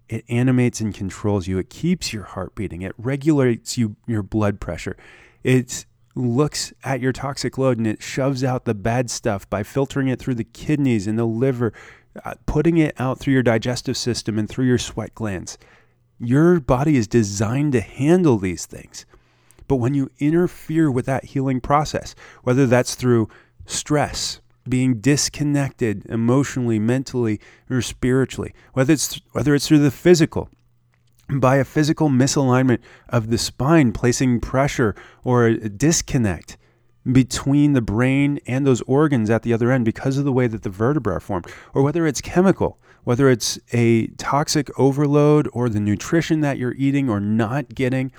It 0.08 0.26
animates 0.28 0.82
and 0.82 0.94
controls 0.94 1.48
you. 1.48 1.58
It 1.58 1.70
keeps 1.70 2.12
your 2.12 2.24
heart 2.24 2.54
beating. 2.54 2.82
It 2.82 2.94
regulates 2.98 3.78
you, 3.78 3.96
your 4.08 4.24
blood 4.24 4.60
pressure. 4.60 4.98
It 5.44 5.86
looks 6.16 6.74
at 6.84 7.00
your 7.00 7.14
toxic 7.14 7.58
load 7.58 7.78
and 7.78 7.88
it 7.88 8.04
shoves 8.04 8.44
out 8.44 8.66
the 8.66 8.74
bad 8.74 9.10
stuff 9.10 9.50
by 9.50 9.64
filtering 9.64 10.10
it 10.10 10.20
through 10.20 10.36
the 10.36 10.44
kidneys 10.44 11.08
and 11.08 11.18
the 11.18 11.26
liver, 11.26 11.72
uh, 12.26 12.34
putting 12.46 12.78
it 12.78 12.94
out 13.00 13.20
through 13.20 13.34
your 13.34 13.44
digestive 13.44 13.96
system 13.96 14.38
and 14.38 14.50
through 14.50 14.66
your 14.66 14.78
sweat 14.78 15.16
glands. 15.16 15.58
Your 16.24 16.60
body 16.60 16.98
is 16.98 17.08
designed 17.08 17.74
to 17.74 17.82
handle 17.82 18.38
these 18.38 18.68
things. 18.68 19.06
But 19.68 19.78
when 19.78 19.96
you 19.96 20.12
interfere 20.20 20.92
with 20.92 21.08
that 21.08 21.26
healing 21.26 21.60
process, 21.60 22.14
whether 22.44 22.68
that's 22.68 22.94
through 22.94 23.28
stress, 23.66 24.40
being 24.70 25.00
disconnected 25.00 26.06
emotionally, 26.06 26.78
mentally, 26.78 27.40
or 27.72 27.82
spiritually, 27.82 28.54
whether 28.74 28.94
it's 28.94 29.20
whether 29.32 29.56
it's 29.56 29.68
through 29.68 29.80
the 29.80 29.90
physical, 29.90 30.50
by 31.28 31.56
a 31.56 31.64
physical 31.64 32.10
misalignment 32.10 32.80
of 33.10 33.30
the 33.30 33.38
spine, 33.40 33.92
placing 33.92 34.42
pressure 34.42 34.94
or 35.24 35.48
a 35.48 35.70
disconnect 35.70 36.58
between 37.10 37.74
the 37.74 37.82
brain 37.82 38.40
and 38.46 38.66
those 38.66 38.82
organs 38.82 39.30
at 39.30 39.42
the 39.44 39.54
other 39.54 39.72
end 39.72 39.86
because 39.86 40.18
of 40.18 40.26
the 40.26 40.32
way 40.32 40.48
that 40.48 40.64
the 40.64 40.70
vertebrae 40.70 41.16
are 41.16 41.20
formed, 41.20 41.48
or 41.74 41.82
whether 41.82 42.06
it's 42.06 42.22
chemical, 42.22 42.80
whether 43.04 43.30
it's 43.30 43.60
a 43.74 44.08
toxic 44.18 44.70
overload 44.80 45.50
or 45.54 45.70
the 45.70 45.80
nutrition 45.80 46.42
that 46.42 46.58
you're 46.58 46.76
eating 46.78 47.10
or 47.10 47.20
not 47.20 47.70
getting, 47.70 48.12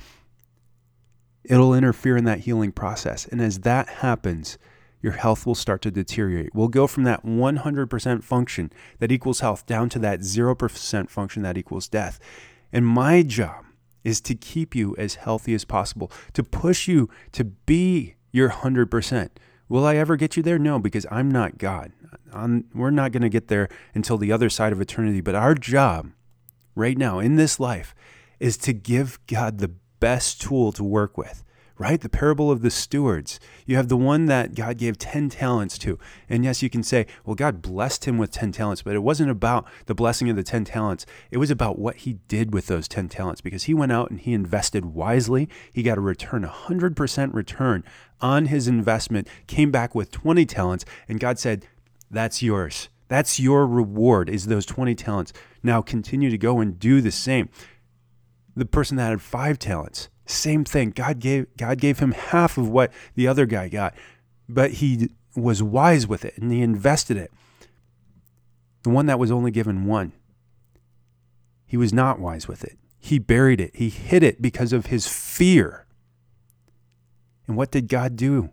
it'll 1.44 1.74
interfere 1.74 2.16
in 2.16 2.24
that 2.24 2.40
healing 2.40 2.72
process. 2.72 3.26
And 3.26 3.40
as 3.40 3.60
that 3.60 3.88
happens, 3.88 4.58
your 5.00 5.12
health 5.12 5.46
will 5.46 5.54
start 5.54 5.82
to 5.82 5.90
deteriorate. 5.90 6.54
We'll 6.54 6.68
go 6.68 6.86
from 6.86 7.04
that 7.04 7.24
100% 7.24 8.22
function 8.22 8.72
that 8.98 9.10
equals 9.10 9.40
health 9.40 9.66
down 9.66 9.88
to 9.90 9.98
that 10.00 10.20
0% 10.20 11.10
function 11.10 11.42
that 11.42 11.58
equals 11.58 11.88
death. 11.88 12.20
And 12.72 12.86
my 12.86 13.22
job 13.22 13.64
is 14.04 14.20
to 14.22 14.34
keep 14.34 14.74
you 14.74 14.96
as 14.96 15.16
healthy 15.16 15.54
as 15.54 15.64
possible, 15.64 16.10
to 16.32 16.42
push 16.42 16.88
you 16.88 17.08
to 17.32 17.44
be 17.44 18.14
your 18.32 18.50
100%. 18.50 19.28
Will 19.68 19.86
I 19.86 19.96
ever 19.96 20.16
get 20.16 20.36
you 20.36 20.42
there? 20.42 20.58
No, 20.58 20.78
because 20.78 21.06
I'm 21.10 21.30
not 21.30 21.58
God. 21.58 21.92
I'm, 22.32 22.64
we're 22.74 22.90
not 22.90 23.12
going 23.12 23.22
to 23.22 23.28
get 23.28 23.48
there 23.48 23.68
until 23.94 24.18
the 24.18 24.32
other 24.32 24.50
side 24.50 24.72
of 24.72 24.80
eternity. 24.80 25.20
But 25.20 25.34
our 25.34 25.54
job 25.54 26.10
right 26.74 26.98
now 26.98 27.18
in 27.18 27.36
this 27.36 27.60
life 27.60 27.94
is 28.40 28.56
to 28.58 28.72
give 28.72 29.18
God 29.26 29.58
the 29.58 29.72
best 30.00 30.40
tool 30.40 30.72
to 30.72 30.82
work 30.82 31.16
with 31.16 31.44
right? 31.78 32.00
The 32.00 32.08
parable 32.08 32.50
of 32.50 32.62
the 32.62 32.70
stewards. 32.70 33.40
You 33.66 33.76
have 33.76 33.88
the 33.88 33.96
one 33.96 34.26
that 34.26 34.54
God 34.54 34.78
gave 34.78 34.98
10 34.98 35.28
talents 35.28 35.78
to. 35.78 35.98
And 36.28 36.44
yes, 36.44 36.62
you 36.62 36.70
can 36.70 36.82
say, 36.82 37.06
well, 37.24 37.34
God 37.34 37.62
blessed 37.62 38.06
him 38.06 38.18
with 38.18 38.30
10 38.30 38.52
talents, 38.52 38.82
but 38.82 38.94
it 38.94 39.02
wasn't 39.02 39.30
about 39.30 39.66
the 39.86 39.94
blessing 39.94 40.30
of 40.30 40.36
the 40.36 40.42
10 40.42 40.64
talents. 40.64 41.06
It 41.30 41.38
was 41.38 41.50
about 41.50 41.78
what 41.78 41.96
he 41.96 42.14
did 42.28 42.52
with 42.52 42.66
those 42.66 42.88
10 42.88 43.08
talents 43.08 43.40
because 43.40 43.64
he 43.64 43.74
went 43.74 43.92
out 43.92 44.10
and 44.10 44.20
he 44.20 44.32
invested 44.32 44.86
wisely. 44.86 45.48
He 45.72 45.82
got 45.82 45.98
a 45.98 46.02
return, 46.02 46.44
100% 46.44 47.34
return 47.34 47.84
on 48.20 48.46
his 48.46 48.68
investment, 48.68 49.28
came 49.46 49.70
back 49.70 49.94
with 49.94 50.10
20 50.10 50.46
talents, 50.46 50.84
and 51.08 51.18
God 51.18 51.38
said, 51.38 51.66
that's 52.10 52.42
yours. 52.42 52.88
That's 53.08 53.40
your 53.40 53.66
reward, 53.66 54.30
is 54.30 54.46
those 54.46 54.64
20 54.64 54.94
talents. 54.94 55.32
Now 55.62 55.82
continue 55.82 56.30
to 56.30 56.38
go 56.38 56.60
and 56.60 56.78
do 56.78 57.00
the 57.00 57.10
same. 57.10 57.48
The 58.54 58.64
person 58.64 58.96
that 58.96 59.10
had 59.10 59.20
five 59.20 59.58
talents, 59.58 60.08
same 60.32 60.64
thing. 60.64 60.90
God 60.90 61.18
gave 61.18 61.46
God 61.56 61.78
gave 61.78 61.98
him 61.98 62.12
half 62.12 62.58
of 62.58 62.68
what 62.68 62.92
the 63.14 63.28
other 63.28 63.46
guy 63.46 63.68
got, 63.68 63.94
but 64.48 64.72
he 64.72 65.10
was 65.34 65.62
wise 65.62 66.06
with 66.06 66.24
it 66.24 66.36
and 66.36 66.52
he 66.52 66.60
invested 66.60 67.16
it. 67.16 67.32
The 68.82 68.90
one 68.90 69.06
that 69.06 69.18
was 69.18 69.30
only 69.30 69.50
given 69.50 69.84
one, 69.84 70.12
he 71.66 71.76
was 71.76 71.92
not 71.92 72.18
wise 72.18 72.48
with 72.48 72.64
it. 72.64 72.78
He 72.98 73.18
buried 73.18 73.60
it. 73.60 73.76
He 73.76 73.88
hid 73.88 74.22
it 74.22 74.42
because 74.42 74.72
of 74.72 74.86
his 74.86 75.06
fear. 75.08 75.86
And 77.46 77.56
what 77.56 77.70
did 77.70 77.88
God 77.88 78.16
do? 78.16 78.50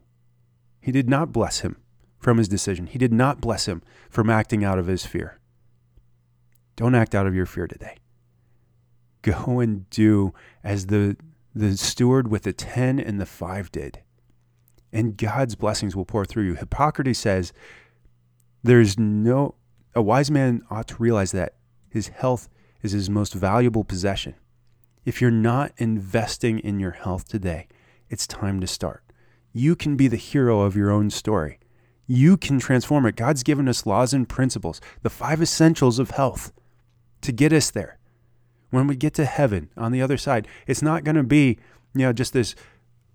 He 0.81 0.91
did 0.91 1.09
not 1.09 1.31
bless 1.31 1.59
him 1.59 1.77
from 2.17 2.37
his 2.37 2.47
decision. 2.47 2.87
He 2.87 2.97
did 2.97 3.13
not 3.13 3.41
bless 3.41 3.67
him 3.67 3.81
from 4.09 4.29
acting 4.29 4.63
out 4.63 4.79
of 4.79 4.87
his 4.87 5.05
fear. 5.05 5.39
Don't 6.75 6.95
act 6.95 7.13
out 7.13 7.27
of 7.27 7.35
your 7.35 7.45
fear 7.45 7.67
today. 7.67 7.97
Go 9.21 9.59
and 9.59 9.89
do 9.89 10.33
as 10.63 10.87
the 10.87 11.17
the 11.53 11.75
steward 11.77 12.29
with 12.29 12.43
the 12.43 12.53
10 12.53 12.99
and 12.99 13.19
the 13.19 13.25
5 13.25 13.71
did. 13.71 13.99
And 14.91 15.17
God's 15.17 15.55
blessings 15.55 15.95
will 15.95 16.05
pour 16.05 16.25
through 16.25 16.43
you. 16.43 16.55
Hippocrates 16.55 17.19
says 17.19 17.53
there's 18.63 18.97
no, 18.97 19.55
a 19.95 20.01
wise 20.01 20.31
man 20.31 20.61
ought 20.69 20.87
to 20.89 20.95
realize 21.01 21.31
that 21.31 21.55
his 21.89 22.09
health 22.09 22.49
is 22.81 22.91
his 22.91 23.09
most 23.09 23.33
valuable 23.33 23.83
possession. 23.83 24.35
If 25.05 25.21
you're 25.21 25.31
not 25.31 25.71
investing 25.77 26.59
in 26.59 26.79
your 26.79 26.91
health 26.91 27.27
today, 27.27 27.67
it's 28.09 28.27
time 28.27 28.59
to 28.59 28.67
start. 28.67 29.03
You 29.53 29.75
can 29.75 29.95
be 29.95 30.07
the 30.07 30.17
hero 30.17 30.61
of 30.61 30.75
your 30.75 30.91
own 30.91 31.09
story. 31.09 31.59
You 32.05 32.37
can 32.37 32.59
transform 32.59 33.05
it. 33.05 33.15
God's 33.15 33.43
given 33.43 33.67
us 33.67 33.85
laws 33.85 34.13
and 34.13 34.27
principles, 34.27 34.81
the 35.03 35.09
five 35.09 35.41
essentials 35.41 35.99
of 35.99 36.11
health 36.11 36.51
to 37.21 37.31
get 37.31 37.53
us 37.53 37.69
there 37.71 37.98
when 38.69 38.87
we 38.87 38.95
get 38.95 39.13
to 39.15 39.25
heaven 39.25 39.69
on 39.77 39.91
the 39.91 40.01
other 40.01 40.17
side, 40.17 40.47
it's 40.67 40.81
not 40.81 41.03
going 41.03 41.15
to 41.15 41.23
be, 41.23 41.57
you 41.93 42.05
know, 42.05 42.13
just 42.13 42.33
this 42.33 42.55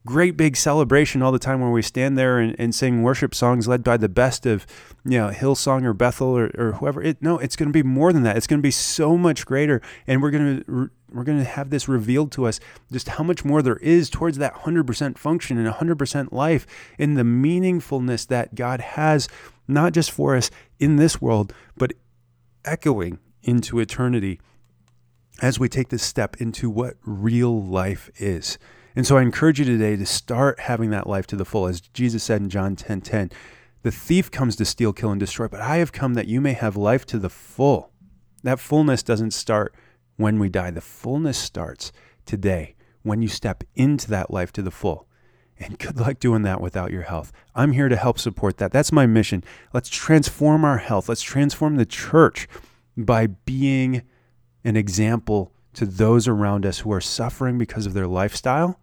great 0.07 0.37
big 0.37 0.57
celebration 0.57 1.23
all 1.23 1.33
the 1.33 1.39
time 1.39 1.61
where 1.61 1.71
we 1.71 1.81
stand 1.81 2.19
there 2.19 2.39
and, 2.39 2.55
and 2.59 2.75
sing 2.75 3.03
worship 3.03 3.35
songs 3.35 3.67
led 3.67 3.83
by 3.83 3.97
the 3.97 4.09
best 4.09 4.45
of, 4.45 4.67
you 5.05 5.19
know, 5.19 5.31
Hillsong 5.31 5.85
or 5.85 5.95
Bethel 5.95 6.37
or, 6.37 6.51
or 6.59 6.73
whoever. 6.73 7.03
It, 7.03 7.23
no, 7.23 7.39
it's 7.39 7.57
going 7.57 7.69
to 7.69 7.73
be 7.73 7.83
more 7.83 8.13
than 8.13 8.23
that. 8.25 8.37
It's 8.37 8.47
going 8.47 8.59
to 8.61 8.63
be 8.63 8.71
so 8.71 9.17
much 9.17 9.47
greater. 9.47 9.81
And 10.07 10.21
we're 10.21 10.31
going 10.31 10.63
to, 10.63 10.91
we're 11.11 11.25
going 11.25 11.39
to 11.39 11.45
have 11.45 11.71
this 11.71 11.89
revealed 11.89 12.33
to 12.33 12.47
us 12.47 12.61
just 12.93 13.09
how 13.09 13.25
much 13.25 13.45
more 13.45 13.63
there 13.63 13.77
is 13.77 14.11
towards 14.11 14.37
that 14.39 14.55
100% 14.55 15.17
function 15.17 15.57
and 15.57 15.73
100% 15.73 16.33
life 16.33 16.67
in 16.99 17.15
the 17.15 17.23
meaningfulness 17.23 18.27
that 18.27 18.55
God 18.55 18.81
has, 18.81 19.29
not 19.67 19.93
just 19.93 20.11
for 20.11 20.37
us 20.37 20.51
in 20.79 20.97
this 20.97 21.23
world, 21.23 21.55
but 21.77 21.95
echoing 22.65 23.19
into 23.43 23.79
eternity 23.79 24.41
as 25.43 25.59
we 25.59 25.69
take 25.69 25.89
this 25.89 26.03
step 26.03 26.37
into 26.41 26.71
what 26.71 26.97
real 27.05 27.63
life 27.63 28.11
is. 28.17 28.59
And 28.97 29.07
so 29.07 29.17
I 29.17 29.23
encourage 29.23 29.59
you 29.59 29.65
today 29.65 29.97
to 29.97 30.07
start 30.07 30.61
having 30.61 30.91
that 30.91 31.09
life 31.09 31.27
to 31.29 31.37
the 31.37 31.45
full. 31.45 31.67
As 31.67 31.81
Jesus 31.81 32.23
said 32.23 32.41
in 32.41 32.49
John 32.49 32.77
10 32.77 33.01
10, 33.01 33.31
the 33.83 33.91
thief 33.91 34.31
comes 34.31 34.57
to 34.57 34.65
steal, 34.65 34.93
kill, 34.93 35.11
and 35.11 35.21
destroy, 35.21 35.49
but 35.49 35.61
I 35.61 35.77
have 35.77 35.93
come 35.93 36.15
that 36.15 36.29
you 36.29 36.41
may 36.41 36.53
have 36.53 36.77
life 36.77 37.05
to 37.07 37.19
the 37.19 37.29
full. 37.29 37.91
That 38.43 38.61
fullness 38.61 39.03
doesn't 39.03 39.33
start 39.33 39.75
when 40.17 40.39
we 40.39 40.49
die, 40.49 40.71
the 40.71 40.81
fullness 40.81 41.37
starts 41.37 41.93
today 42.25 42.77
when 43.03 43.21
you 43.21 43.29
step 43.29 43.65
into 43.75 44.09
that 44.11 44.31
life 44.31 44.53
to 44.53 44.63
the 44.63 44.71
full. 44.71 45.07
And 45.59 45.79
good 45.79 45.99
luck 45.99 46.19
doing 46.19 46.43
that 46.43 46.61
without 46.61 46.91
your 46.91 47.03
health. 47.03 47.33
I'm 47.55 47.73
here 47.73 47.89
to 47.89 47.97
help 47.97 48.19
support 48.19 48.59
that. 48.59 48.73
That's 48.73 48.93
my 48.93 49.07
mission. 49.07 49.45
Let's 49.73 49.89
transform 49.89 50.65
our 50.65 50.79
health. 50.79 51.09
Let's 51.09 51.23
transform 51.23 51.77
the 51.77 51.87
church 51.87 52.49
by 52.97 53.27
being 53.27 54.03
an 54.65 54.77
example 54.77 55.53
to 55.75 55.87
those 55.87 56.27
around 56.27 56.65
us 56.65 56.81
who 56.81 56.93
are 56.93 57.01
suffering 57.01 57.59
because 57.59 57.87
of 57.87 57.95
their 57.95 58.07
lifestyle 58.07 58.81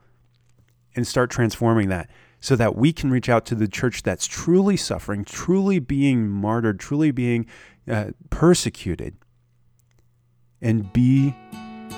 and 0.95 1.07
start 1.07 1.29
transforming 1.29 1.89
that 1.89 2.09
so 2.39 2.55
that 2.55 2.75
we 2.75 2.91
can 2.91 3.11
reach 3.11 3.29
out 3.29 3.45
to 3.45 3.55
the 3.55 3.67
church 3.67 4.03
that's 4.03 4.25
truly 4.25 4.75
suffering, 4.75 5.23
truly 5.23 5.79
being 5.79 6.27
martyred, 6.27 6.79
truly 6.79 7.11
being 7.11 7.45
uh, 7.89 8.11
persecuted, 8.29 9.15
and 10.59 10.91
be 10.91 11.35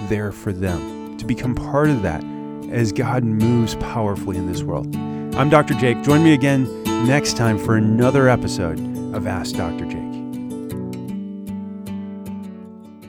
there 0.10 0.32
for 0.32 0.52
them 0.52 1.17
to 1.17 1.26
become 1.26 1.56
part 1.56 1.89
of 1.89 2.02
that 2.02 2.24
as 2.72 2.91
God 2.91 3.24
moves 3.24 3.76
powerfully 3.76 4.38
in 4.38 4.52
this 4.52 4.63
world. 4.63 4.96
I'm 5.36 5.50
Dr. 5.50 5.74
Jake. 5.76 6.02
Join 6.04 6.24
me 6.24 6.34
again 6.34 6.84
next 7.08 7.38
time 7.38 7.58
for 7.58 7.76
another 7.76 8.30
episode 8.30 8.80
of 9.15 9.28
Ask 9.28 9.56
Dr. 9.56 9.86
Jake. 9.86 10.12